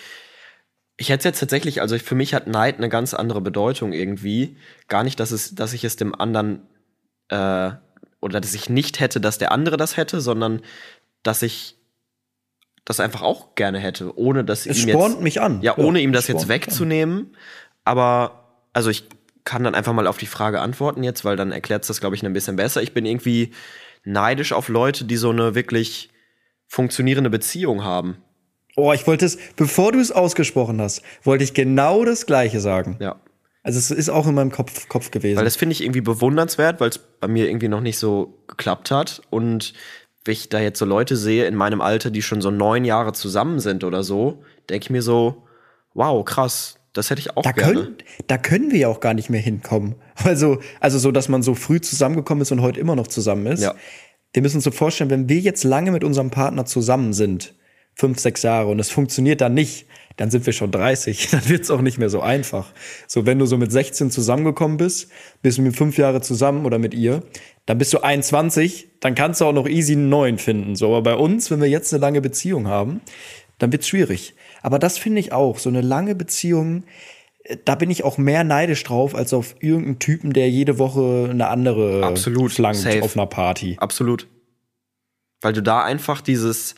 [0.97, 4.57] ich hätte es jetzt tatsächlich, also für mich hat Neid eine ganz andere Bedeutung irgendwie.
[4.87, 6.67] Gar nicht, dass es, dass ich es dem anderen
[7.29, 7.71] äh,
[8.19, 10.61] oder dass ich nicht hätte, dass der andere das hätte, sondern
[11.23, 11.75] dass ich
[12.85, 15.61] das einfach auch gerne hätte, ohne dass Es ihm spornt jetzt, mich an.
[15.61, 17.35] Ja, ohne ihm das spornt jetzt wegzunehmen.
[17.83, 19.05] Aber also ich
[19.43, 22.15] kann dann einfach mal auf die Frage antworten jetzt, weil dann erklärt es das, glaube
[22.15, 22.81] ich, ein bisschen besser.
[22.81, 23.51] Ich bin irgendwie
[24.03, 26.09] neidisch auf Leute, die so eine wirklich
[26.71, 28.15] funktionierende Beziehung haben.
[28.77, 32.95] Oh, ich wollte es, bevor du es ausgesprochen hast, wollte ich genau das Gleiche sagen.
[33.01, 33.17] Ja.
[33.61, 35.35] Also es ist auch in meinem Kopf, Kopf gewesen.
[35.35, 38.89] Weil das finde ich irgendwie bewundernswert, weil es bei mir irgendwie noch nicht so geklappt
[38.89, 39.21] hat.
[39.29, 39.73] Und
[40.23, 43.11] wenn ich da jetzt so Leute sehe in meinem Alter, die schon so neun Jahre
[43.11, 45.43] zusammen sind oder so, denke ich mir so,
[45.93, 47.73] wow, krass, das hätte ich auch da, gerne.
[47.73, 47.95] können,
[48.27, 49.95] da können wir ja auch gar nicht mehr hinkommen.
[50.23, 53.63] Also, also so, dass man so früh zusammengekommen ist und heute immer noch zusammen ist.
[53.63, 53.75] Ja.
[54.33, 57.53] Wir müssen uns so vorstellen, wenn wir jetzt lange mit unserem Partner zusammen sind,
[57.95, 59.85] fünf, sechs Jahre, und es funktioniert dann nicht,
[60.17, 61.29] dann sind wir schon 30.
[61.31, 62.73] Dann wird es auch nicht mehr so einfach.
[63.07, 65.09] So, wenn du so mit 16 zusammengekommen bist,
[65.41, 67.23] bist du mit fünf Jahre zusammen oder mit ihr,
[67.65, 70.75] dann bist du 21, dann kannst du auch noch easy einen neuen finden.
[70.75, 73.01] So, aber bei uns, wenn wir jetzt eine lange Beziehung haben,
[73.57, 74.35] dann wird's schwierig.
[74.61, 76.83] Aber das finde ich auch, so eine lange Beziehung,
[77.65, 81.47] da bin ich auch mehr neidisch drauf, als auf irgendeinen Typen, der jede Woche eine
[81.47, 83.01] andere Absolut, flankt safe.
[83.01, 83.77] auf einer Party.
[83.79, 84.27] Absolut.
[85.41, 86.75] Weil du da einfach dieses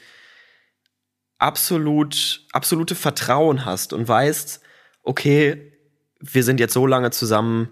[1.38, 4.62] absolut, absolute Vertrauen hast und weißt,
[5.04, 5.74] okay,
[6.22, 7.70] wir sind jetzt so lange zusammen.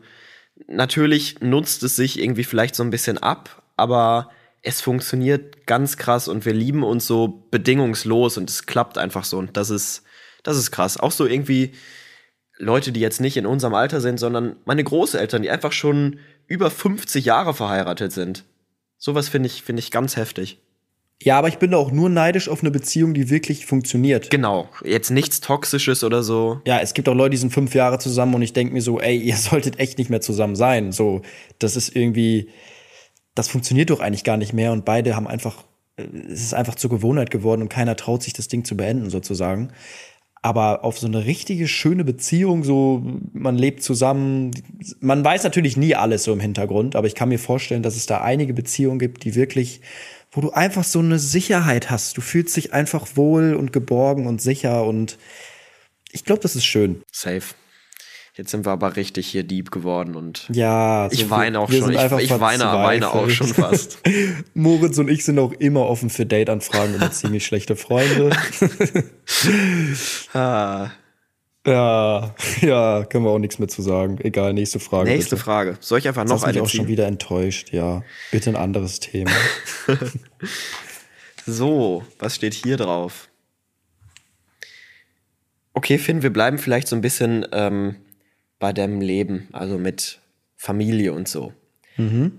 [0.67, 4.29] Natürlich nutzt es sich irgendwie vielleicht so ein bisschen ab, aber
[4.61, 9.37] es funktioniert ganz krass und wir lieben uns so bedingungslos und es klappt einfach so
[9.37, 10.03] und das ist,
[10.43, 10.97] das ist krass.
[10.97, 11.71] Auch so irgendwie
[12.61, 16.69] Leute, die jetzt nicht in unserem Alter sind, sondern meine Großeltern, die einfach schon über
[16.69, 18.45] 50 Jahre verheiratet sind.
[18.97, 20.59] Sowas finde ich, finde ich ganz heftig.
[21.23, 24.29] Ja, aber ich bin da auch nur neidisch auf eine Beziehung, die wirklich funktioniert.
[24.31, 24.69] Genau.
[24.83, 26.61] Jetzt nichts Toxisches oder so.
[26.65, 28.99] Ja, es gibt auch Leute, die sind fünf Jahre zusammen und ich denke mir so,
[28.99, 30.91] ey, ihr solltet echt nicht mehr zusammen sein.
[30.91, 31.21] So,
[31.59, 32.49] das ist irgendwie,
[33.35, 35.63] das funktioniert doch eigentlich gar nicht mehr und beide haben einfach,
[35.97, 39.09] äh, es ist einfach zur Gewohnheit geworden und keiner traut sich das Ding zu beenden
[39.09, 39.71] sozusagen.
[40.43, 44.51] Aber auf so eine richtige schöne Beziehung, so man lebt zusammen,
[44.99, 48.07] man weiß natürlich nie alles so im Hintergrund, aber ich kann mir vorstellen, dass es
[48.07, 49.81] da einige Beziehungen gibt, die wirklich,
[50.31, 52.17] wo du einfach so eine Sicherheit hast.
[52.17, 55.19] Du fühlst dich einfach wohl und geborgen und sicher und
[56.11, 57.03] ich glaube, das ist schön.
[57.11, 57.53] Safe.
[58.41, 61.91] Jetzt sind wir aber richtig hier deep geworden und Ja, ich so, weine auch schon.
[61.93, 63.99] Ich, ich weine, weine auch schon fast.
[64.55, 68.31] Moritz und ich sind auch immer offen für Date-Anfragen und ziemlich schlechte Freunde.
[70.33, 70.89] ah,
[71.67, 74.17] ja, ja, können wir auch nichts mehr zu sagen.
[74.23, 75.11] Egal, nächste Frage.
[75.11, 75.43] nächste bitte.
[75.43, 75.77] Frage.
[75.79, 78.01] Soll ich einfach Das noch mich eine auch schon wieder enttäuscht, ja.
[78.31, 79.29] Bitte ein anderes Thema.
[81.45, 83.29] So, was steht hier drauf?
[85.73, 87.95] Okay, Finn, wir bleiben vielleicht so ein bisschen ähm,
[88.61, 90.21] bei deinem Leben, also mit
[90.55, 91.51] Familie und so.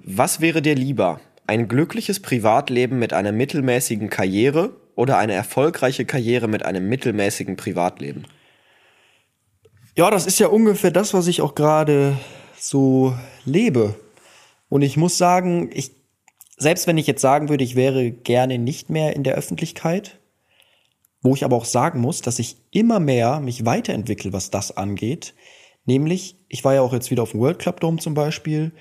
[0.05, 1.21] Was wäre dir lieber?
[1.47, 8.25] Ein glückliches Privatleben mit einer mittelmäßigen Karriere oder eine erfolgreiche Karriere mit einem mittelmäßigen Privatleben?
[9.97, 12.17] Ja, das ist ja ungefähr das, was ich auch gerade
[12.57, 13.15] so
[13.45, 13.95] lebe.
[14.69, 15.91] Und ich muss sagen, ich,
[16.57, 20.19] selbst wenn ich jetzt sagen würde, ich wäre gerne nicht mehr in der Öffentlichkeit,
[21.21, 25.35] wo ich aber auch sagen muss, dass ich immer mehr mich weiterentwickle, was das angeht.
[25.85, 28.73] Nämlich, ich war ja auch jetzt wieder auf dem World Club Dome zum Beispiel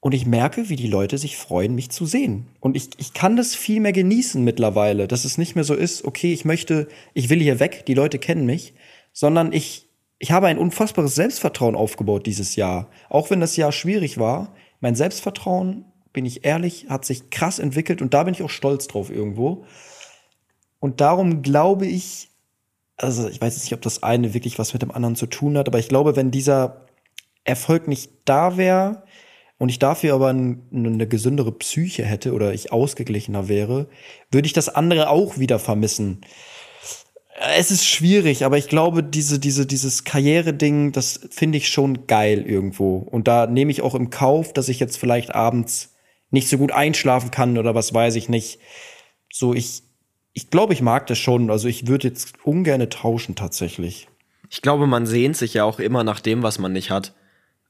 [0.00, 2.46] und ich merke, wie die Leute sich freuen, mich zu sehen.
[2.60, 6.04] Und ich, ich kann das viel mehr genießen mittlerweile, dass es nicht mehr so ist,
[6.04, 8.74] okay, ich möchte, ich will hier weg, die Leute kennen mich,
[9.12, 9.88] sondern ich,
[10.18, 12.90] ich habe ein unfassbares Selbstvertrauen aufgebaut dieses Jahr.
[13.08, 18.00] Auch wenn das Jahr schwierig war, mein Selbstvertrauen, bin ich ehrlich, hat sich krass entwickelt
[18.00, 19.64] und da bin ich auch stolz drauf irgendwo.
[20.80, 22.27] Und darum glaube ich,
[22.98, 25.56] also ich weiß jetzt nicht, ob das eine wirklich was mit dem anderen zu tun
[25.56, 26.86] hat, aber ich glaube, wenn dieser
[27.44, 29.04] Erfolg nicht da wäre
[29.56, 33.88] und ich dafür aber ein, eine gesündere Psyche hätte oder ich ausgeglichener wäre,
[34.30, 36.20] würde ich das andere auch wieder vermissen.
[37.56, 42.44] Es ist schwierig, aber ich glaube, diese, diese, dieses Karriere-Ding, das finde ich schon geil
[42.44, 42.96] irgendwo.
[42.96, 45.94] Und da nehme ich auch im Kauf, dass ich jetzt vielleicht abends
[46.30, 48.58] nicht so gut einschlafen kann oder was weiß ich nicht.
[49.32, 49.82] So, ich,
[50.32, 51.50] ich glaube, ich mag das schon.
[51.50, 54.08] Also ich würde jetzt ungern tauschen tatsächlich.
[54.50, 57.14] Ich glaube, man sehnt sich ja auch immer nach dem, was man nicht hat.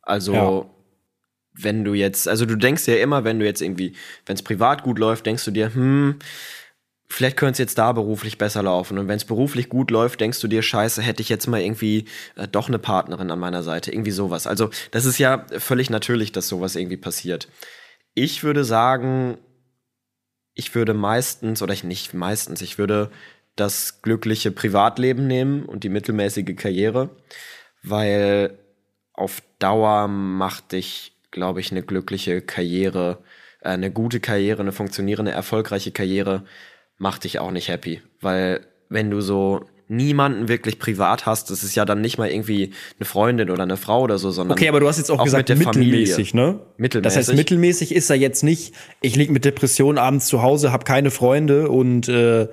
[0.02, 0.64] Also, ja.
[1.52, 3.94] wenn du jetzt, also du denkst ja immer, wenn du jetzt irgendwie,
[4.26, 6.18] wenn es privat gut läuft, denkst du dir, hm,
[7.08, 8.98] vielleicht könnte es jetzt da beruflich besser laufen.
[8.98, 12.04] Und wenn es beruflich gut läuft, denkst du dir, scheiße, hätte ich jetzt mal irgendwie
[12.36, 13.92] äh, doch eine Partnerin an meiner Seite.
[13.92, 14.46] Irgendwie sowas.
[14.46, 17.48] Also, das ist ja völlig natürlich, dass sowas irgendwie passiert.
[18.14, 19.38] Ich würde sagen,
[20.58, 23.12] ich würde meistens, oder ich nicht meistens, ich würde
[23.54, 27.10] das glückliche Privatleben nehmen und die mittelmäßige Karriere,
[27.84, 28.58] weil
[29.12, 33.22] auf Dauer macht dich, glaube ich, eine glückliche Karriere,
[33.60, 36.44] äh, eine gute Karriere, eine funktionierende, erfolgreiche Karriere
[36.96, 41.74] macht dich auch nicht happy, weil wenn du so niemanden wirklich privat hast, das ist
[41.74, 44.80] ja dann nicht mal irgendwie eine Freundin oder eine Frau oder so, sondern Okay, aber
[44.80, 46.52] du hast jetzt auch, auch gesagt mittelmäßig, Familie.
[46.52, 46.60] ne?
[46.76, 47.02] Mittelmäßig.
[47.02, 50.84] Das heißt, mittelmäßig ist er jetzt nicht, ich lieg mit Depressionen abends zu Hause, habe
[50.84, 52.48] keine Freunde und äh,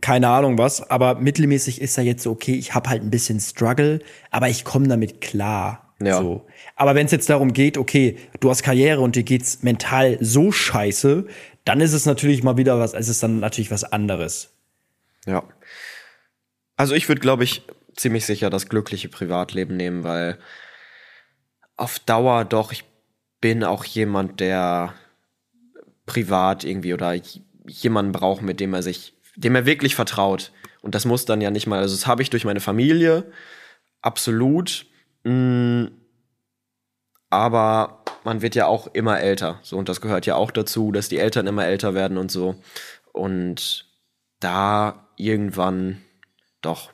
[0.00, 3.40] keine Ahnung was, aber mittelmäßig ist er jetzt so, okay, ich habe halt ein bisschen
[3.40, 5.94] Struggle, aber ich komme damit klar.
[6.02, 6.20] Ja.
[6.20, 6.44] So.
[6.74, 10.50] Aber wenn es jetzt darum geht, okay, du hast Karriere und dir geht's mental so
[10.50, 11.26] scheiße,
[11.64, 14.50] dann ist es natürlich mal wieder was, es ist dann natürlich was anderes.
[15.26, 15.44] Ja.
[16.76, 17.62] Also ich würde, glaube ich,
[17.96, 20.38] ziemlich sicher das glückliche Privatleben nehmen, weil
[21.76, 22.84] auf Dauer doch, ich
[23.40, 24.94] bin auch jemand, der
[26.06, 27.14] privat irgendwie oder
[27.66, 30.52] jemanden braucht, mit dem er sich, dem er wirklich vertraut.
[30.80, 33.30] Und das muss dann ja nicht mal, also das habe ich durch meine Familie,
[34.00, 34.86] absolut.
[35.24, 35.90] Mh, mm,
[37.30, 39.58] aber man wird ja auch immer älter.
[39.62, 42.56] So, und das gehört ja auch dazu, dass die Eltern immer älter werden und so.
[43.12, 43.86] Und
[44.38, 46.02] da irgendwann
[46.62, 46.92] doch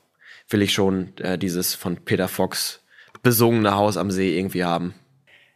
[0.49, 2.81] will ich schon äh, dieses von Peter Fox
[3.23, 4.95] besungene Haus am See irgendwie haben.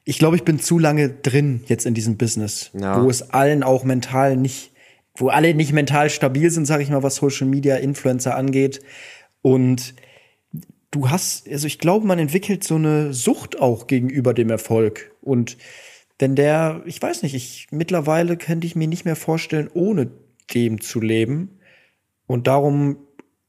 [0.05, 3.03] Ich glaube, ich bin zu lange drin jetzt in diesem Business, ja.
[3.03, 4.73] wo es allen auch mental nicht,
[5.15, 8.81] wo alle nicht mental stabil sind, sage ich mal, was Social Media Influencer angeht.
[9.43, 9.95] Und
[10.91, 15.13] du hast, also ich glaube, man entwickelt so eine Sucht auch gegenüber dem Erfolg.
[15.21, 15.57] Und
[16.19, 20.11] wenn der, ich weiß nicht, ich mittlerweile könnte ich mir nicht mehr vorstellen, ohne
[20.53, 21.59] dem zu leben.
[22.27, 22.99] Und darum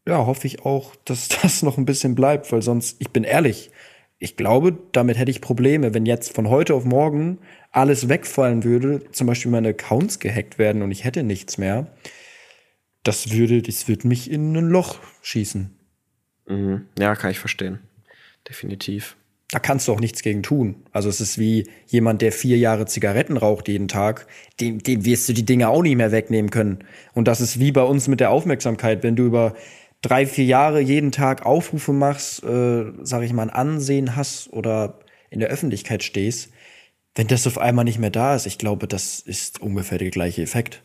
[0.08, 3.72] ja, hoffe ich auch, dass das noch ein bisschen bleibt, weil sonst, ich bin ehrlich,
[4.20, 7.40] ich glaube, damit hätte ich Probleme, wenn jetzt von heute auf morgen
[7.72, 11.88] alles wegfallen würde, zum Beispiel meine Accounts gehackt werden und ich hätte nichts mehr.
[13.04, 15.78] Das würde, das würde mich in ein Loch schießen.
[16.48, 16.86] Mhm.
[16.98, 17.80] Ja, kann ich verstehen.
[18.48, 19.18] Definitiv.
[19.52, 20.84] Da kannst du auch nichts gegen tun.
[20.92, 24.26] Also es ist wie jemand, der vier Jahre Zigaretten raucht jeden Tag,
[24.60, 26.80] dem, dem wirst du die Dinge auch nicht mehr wegnehmen können.
[27.14, 29.04] Und das ist wie bei uns mit der Aufmerksamkeit.
[29.04, 29.54] Wenn du über
[30.04, 35.00] drei, vier Jahre jeden Tag Aufrufe machst, äh, sage ich mal, ein Ansehen hast oder
[35.32, 36.52] in der Öffentlichkeit stehst,
[37.16, 40.44] wenn das auf einmal nicht mehr da ist, ich glaube, das ist ungefähr der gleiche
[40.44, 40.84] Effekt.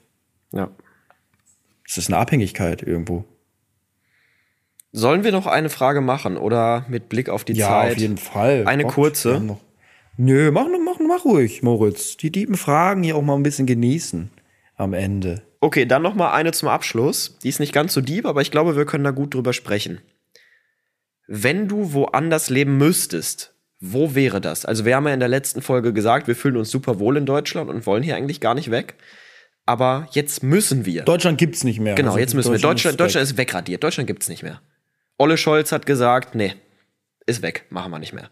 [0.52, 0.70] Ja.
[1.86, 3.24] Es ist eine Abhängigkeit irgendwo.
[4.92, 7.88] Sollen wir noch eine Frage machen oder mit Blick auf die ja, Zeit?
[7.88, 8.64] Ja, auf jeden Fall.
[8.66, 9.58] Eine Gott, kurze.
[10.16, 12.16] Nö, mach, mach, mach ruhig, Moritz.
[12.16, 14.30] Die tiefen Fragen hier auch mal ein bisschen genießen
[14.76, 15.42] am Ende.
[15.60, 17.38] Okay, dann noch mal eine zum Abschluss.
[17.42, 20.00] Die ist nicht ganz so deep, aber ich glaube, wir können da gut drüber sprechen.
[21.26, 24.64] Wenn du woanders leben müsstest, wo wäre das?
[24.64, 27.26] Also wir haben ja in der letzten Folge gesagt, wir fühlen uns super wohl in
[27.26, 28.94] Deutschland und wollen hier eigentlich gar nicht weg.
[29.66, 31.02] Aber jetzt müssen wir.
[31.02, 31.94] Deutschland gibt's nicht mehr.
[31.94, 32.70] Genau, also jetzt müssen Deutschland wir.
[32.70, 33.84] Deutschland, ist, Deutschland ist wegradiert.
[33.84, 34.62] Deutschland gibt's nicht mehr.
[35.18, 36.54] Olle Scholz hat gesagt, nee,
[37.26, 38.30] ist weg, machen wir nicht mehr.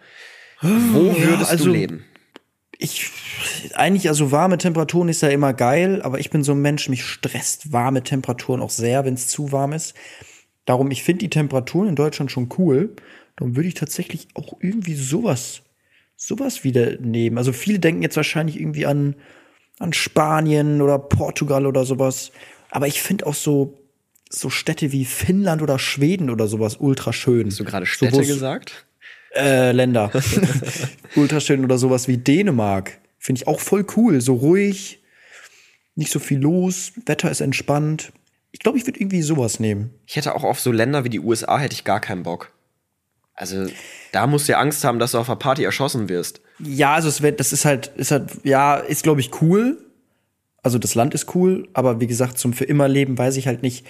[0.63, 2.05] Wo würdest ja, also, du leben?
[2.79, 3.11] Ich
[3.75, 7.05] eigentlich also warme Temperaturen ist ja immer geil, aber ich bin so ein Mensch, mich
[7.05, 9.95] stresst warme Temperaturen auch sehr, wenn es zu warm ist.
[10.65, 12.95] Darum, ich finde die Temperaturen in Deutschland schon cool.
[13.37, 15.63] Darum würde ich tatsächlich auch irgendwie sowas,
[16.17, 17.39] sowas wieder nehmen.
[17.39, 19.17] Also viele denken jetzt wahrscheinlich irgendwie an
[19.79, 22.33] an Spanien oder Portugal oder sowas.
[22.71, 23.79] Aber ich finde auch so,
[24.31, 27.49] so Städte wie Finnland oder Schweden oder sowas ultra schön.
[27.49, 28.86] Hast du gerade So, Städte wo's- gesagt?
[29.37, 30.11] Äh, Länder.
[31.17, 32.99] ultra schön oder sowas wie Dänemark.
[33.19, 34.21] Finde ich auch voll cool.
[34.21, 35.01] So ruhig,
[35.95, 38.13] nicht so viel los, Wetter ist entspannt.
[38.53, 39.91] Ich glaube, ich würde irgendwie sowas nehmen.
[40.07, 42.53] Ich hätte auch auf so Länder wie die USA hätte ich gar keinen Bock.
[43.35, 43.67] Also,
[44.13, 46.41] da musst du ja Angst haben, dass du auf einer Party erschossen wirst.
[46.59, 49.77] Ja, also es wird, das ist halt, ist halt, ja, ist glaube ich cool.
[50.63, 53.63] Also das Land ist cool, aber wie gesagt, zum für immer Leben weiß ich halt
[53.63, 53.87] nicht.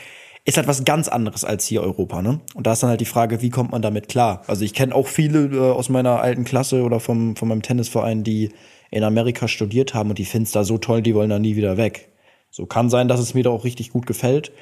[0.46, 2.40] Ist halt was ganz anderes als hier Europa, ne?
[2.54, 4.42] Und da ist dann halt die Frage, wie kommt man damit klar?
[4.46, 8.22] Also ich kenne auch viele äh, aus meiner alten Klasse oder vom, von meinem Tennisverein,
[8.22, 8.52] die
[8.90, 11.56] in Amerika studiert haben und die finden es da so toll, die wollen da nie
[11.56, 12.12] wieder weg.
[12.50, 14.52] So kann sein, dass es mir da auch richtig gut gefällt.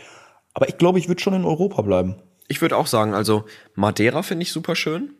[0.54, 2.16] Aber ich glaube, ich würde schon in Europa bleiben.
[2.48, 5.10] Ich würde auch sagen, also Madeira finde ich super schön.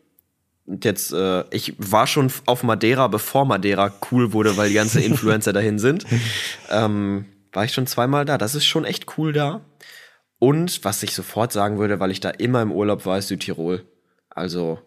[0.65, 5.01] Und jetzt, äh, ich war schon auf Madeira, bevor Madeira cool wurde, weil die ganzen
[5.03, 6.05] Influencer dahin sind.
[6.71, 8.37] Ähm, war ich schon zweimal da.
[8.37, 9.61] Das ist schon echt cool da.
[10.39, 13.85] Und was ich sofort sagen würde, weil ich da immer im Urlaub war, ist Südtirol.
[14.29, 14.79] Also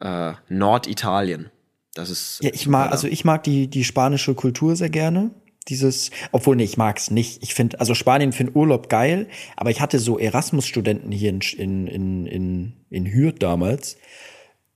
[0.00, 1.50] äh, Norditalien.
[1.94, 2.40] Das ist.
[2.42, 5.30] Ja, ich mag, also ich mag die, die spanische Kultur sehr gerne.
[5.68, 7.42] Dieses, obwohl, nee, ich mag's nicht.
[7.42, 9.26] Ich finde, also Spanien finde Urlaub geil,
[9.56, 13.96] aber ich hatte so Erasmus-Studenten hier in, in, in, in, in Hürth damals.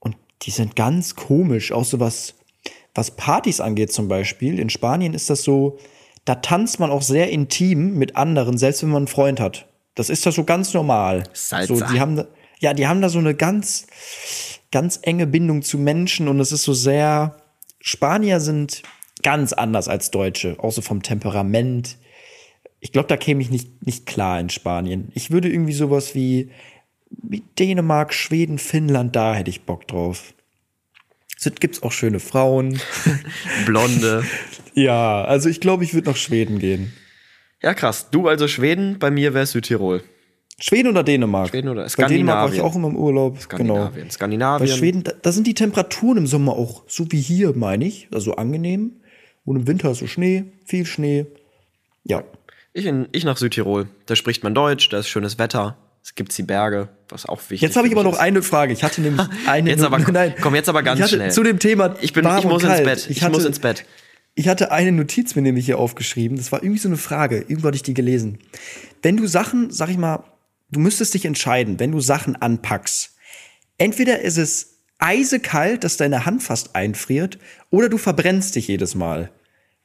[0.00, 2.34] Und die sind ganz komisch, auch so was,
[2.94, 4.58] was Partys angeht zum Beispiel.
[4.58, 5.78] In Spanien ist das so,
[6.24, 9.69] da tanzt man auch sehr intim mit anderen, selbst wenn man einen Freund hat.
[9.94, 11.24] Das ist da so ganz normal.
[11.32, 11.74] Salsa.
[11.74, 12.26] So, die haben da,
[12.58, 13.86] ja, die haben da so eine ganz,
[14.70, 17.36] ganz enge Bindung zu Menschen und es ist so sehr,
[17.80, 18.82] Spanier sind
[19.22, 21.98] ganz anders als Deutsche, auch so vom Temperament.
[22.80, 25.10] Ich glaube, da käme ich nicht, nicht klar in Spanien.
[25.14, 26.50] Ich würde irgendwie sowas wie,
[27.10, 30.34] wie Dänemark, Schweden, Finnland, da hätte ich Bock drauf.
[31.38, 32.80] Es gibt's auch schöne Frauen.
[33.66, 34.24] Blonde.
[34.74, 36.92] ja, also ich glaube, ich würde nach Schweden gehen.
[37.62, 38.08] Ja, krass.
[38.10, 40.02] Du also Schweden, bei mir wäre Südtirol.
[40.58, 41.48] Schweden oder Dänemark?
[41.48, 42.62] Schweden oder Bei Dänemark war ich Skandinavien.
[42.62, 43.32] auch immer im Urlaub.
[43.34, 43.74] Genau.
[43.74, 44.04] Skandinavien.
[44.06, 44.68] Bei Skandinavien.
[44.76, 48.08] Schweden, da, da sind die Temperaturen im Sommer auch so wie hier, meine ich.
[48.12, 49.00] Also angenehm.
[49.44, 51.26] Und im Winter ist so Schnee, viel Schnee.
[52.04, 52.24] Ja.
[52.74, 53.88] Ich, in, ich nach Südtirol.
[54.06, 55.76] Da spricht man Deutsch, da ist schönes Wetter.
[56.02, 58.72] Es gibt die Berge, was auch wichtig Jetzt habe ich aber noch eine Frage.
[58.72, 59.70] Ich hatte nämlich eine.
[59.70, 59.98] Jetzt aber-
[60.42, 61.30] komm, jetzt aber ganz ich schnell.
[61.30, 61.94] Zu dem Thema.
[62.02, 62.84] Ich bin- ich muss und ins kalt.
[62.84, 63.06] Bett.
[63.10, 63.84] Ich hatte, muss ins Bett.
[64.34, 66.36] Ich hatte eine Notiz mir nämlich hier aufgeschrieben.
[66.36, 67.38] Das war irgendwie so eine Frage.
[67.40, 68.38] Irgendwo hatte ich die gelesen.
[69.02, 70.24] Wenn du Sachen, sag ich mal,
[70.70, 73.16] du müsstest dich entscheiden, wenn du Sachen anpackst.
[73.76, 77.38] Entweder ist es eisekalt, dass deine Hand fast einfriert,
[77.70, 79.30] oder du verbrennst dich jedes Mal.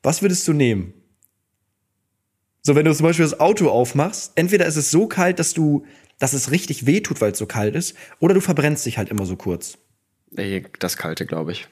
[0.04, 0.94] Was würdest du nehmen?
[2.62, 5.86] So, wenn du zum Beispiel das Auto aufmachst, entweder ist es so kalt, dass du,
[6.20, 9.26] dass es richtig wehtut, weil es so kalt ist, oder du verbrennst dich halt immer
[9.26, 9.78] so kurz.
[10.80, 11.68] Das Kalte, glaube ich.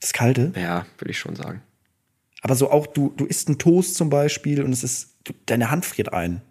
[0.00, 0.52] Das Kalte?
[0.54, 1.62] Ja, würde ich schon sagen.
[2.42, 5.70] Aber so auch, du, du isst einen Toast zum Beispiel und es ist, du, deine
[5.70, 6.42] Hand friert ein.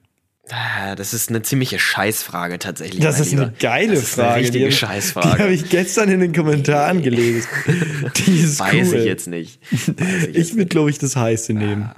[0.49, 3.01] Ah, Das ist eine ziemliche Scheißfrage tatsächlich.
[3.03, 3.53] Das ist eine Lieber.
[3.59, 4.29] geile das ist Frage.
[4.29, 5.35] Eine richtige die hab- Scheißfrage.
[5.37, 7.47] Die habe ich gestern in den Kommentaren gelesen.
[8.15, 8.99] Die ist Weiß cool.
[8.99, 9.59] ich jetzt nicht.
[9.71, 11.91] Weiß ich jetzt Ich würde, glaube ich, das heiße nehmen.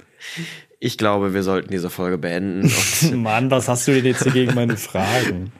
[0.79, 2.71] Ich glaube, wir sollten diese Folge beenden.
[3.21, 5.51] Mann, was hast du denn jetzt hier gegen meine Fragen?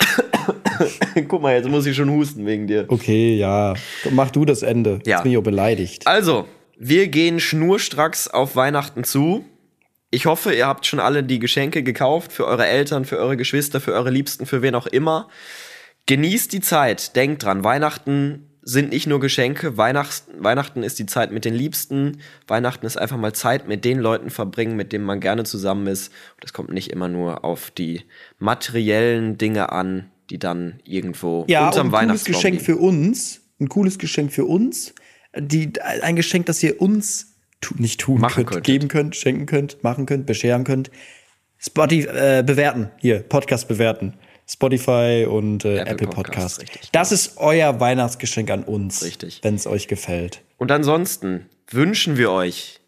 [1.28, 2.86] Guck mal, jetzt muss ich schon husten wegen dir.
[2.88, 3.74] Okay, ja.
[4.12, 5.00] Mach du das Ende.
[5.06, 5.18] Ja.
[5.18, 6.08] Jetzt bin ich auch beleidigt.
[6.08, 6.48] Also,
[6.80, 9.44] wir gehen schnurstracks auf Weihnachten zu.
[10.12, 13.82] Ich hoffe, ihr habt schon alle die Geschenke gekauft für eure Eltern, für eure Geschwister,
[13.82, 15.28] für eure Liebsten, für wen auch immer.
[16.08, 17.16] Genießt die Zeit.
[17.18, 19.78] Denkt dran, Weihnachten sind nicht nur Geschenke.
[19.78, 22.20] Weihnachten, Weihnachten ist die Zeit mit den Liebsten.
[22.48, 26.14] Weihnachten ist einfach mal Zeit mit den Leuten verbringen, mit denen man gerne zusammen ist.
[26.44, 28.04] Es kommt nicht immer nur auf die
[28.40, 32.66] materiellen Dinge an, die dann irgendwo Ja, unterm ein cooles Weihnachtsbaum Geschenk liegen.
[32.66, 33.42] für uns.
[33.60, 34.94] Ein cooles Geschenk für uns.
[35.38, 38.64] Die, ein Geschenk, das ihr uns tu, nicht tun Machen könnt, könntet.
[38.66, 40.90] geben könnt, schenken könnt, machen könnt, bescheren könnt.
[41.58, 42.90] Spotify äh, bewerten.
[42.98, 44.14] Hier, Podcast bewerten.
[44.48, 46.62] Spotify und äh, Apple Apple, Podcast.
[46.62, 46.90] richtig.
[46.92, 49.04] Das ist euer Weihnachtsgeschenk an uns.
[49.44, 50.42] Wenn es euch gefällt.
[50.58, 52.80] Und ansonsten wünschen wir euch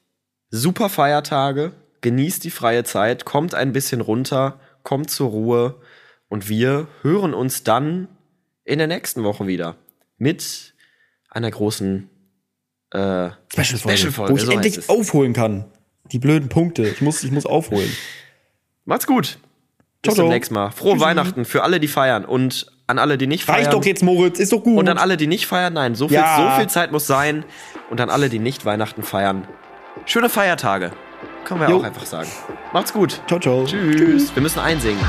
[0.50, 5.76] super Feiertage, genießt die freie Zeit, kommt ein bisschen runter, kommt zur Ruhe
[6.30, 8.08] und wir hören uns dann
[8.64, 9.76] in der nächsten Woche wieder
[10.18, 10.74] mit
[11.30, 12.10] einer großen
[12.92, 13.98] äh, Special-Folge.
[13.98, 15.66] Special-Folge, wo ich so endlich aufholen kann.
[16.12, 16.84] Die blöden Punkte.
[16.84, 17.90] Ich muss, ich muss aufholen.
[18.86, 19.38] Macht's gut.
[20.02, 20.72] Bis zum nächsten Mal.
[20.72, 21.06] Frohe Tschüssi.
[21.06, 23.60] Weihnachten für alle, die feiern und an alle, die nicht feiern.
[23.60, 24.40] Reicht doch jetzt, Moritz.
[24.40, 24.78] Ist doch gut.
[24.78, 26.52] Und an alle, die nicht feiern, nein, so viel, Ja.
[26.54, 27.46] so viel Zeit muss sein.
[27.90, 29.48] Und an alle, die nicht Weihnachten feiern,
[30.06, 30.92] schöne Feiertage.
[31.46, 31.78] Können wir Jo.
[31.80, 32.30] auch einfach sagen.
[32.74, 33.22] Macht's gut.
[33.28, 33.66] ciao, ciao.
[33.66, 34.36] Tschüss.
[34.36, 35.00] Wir müssen einsingen.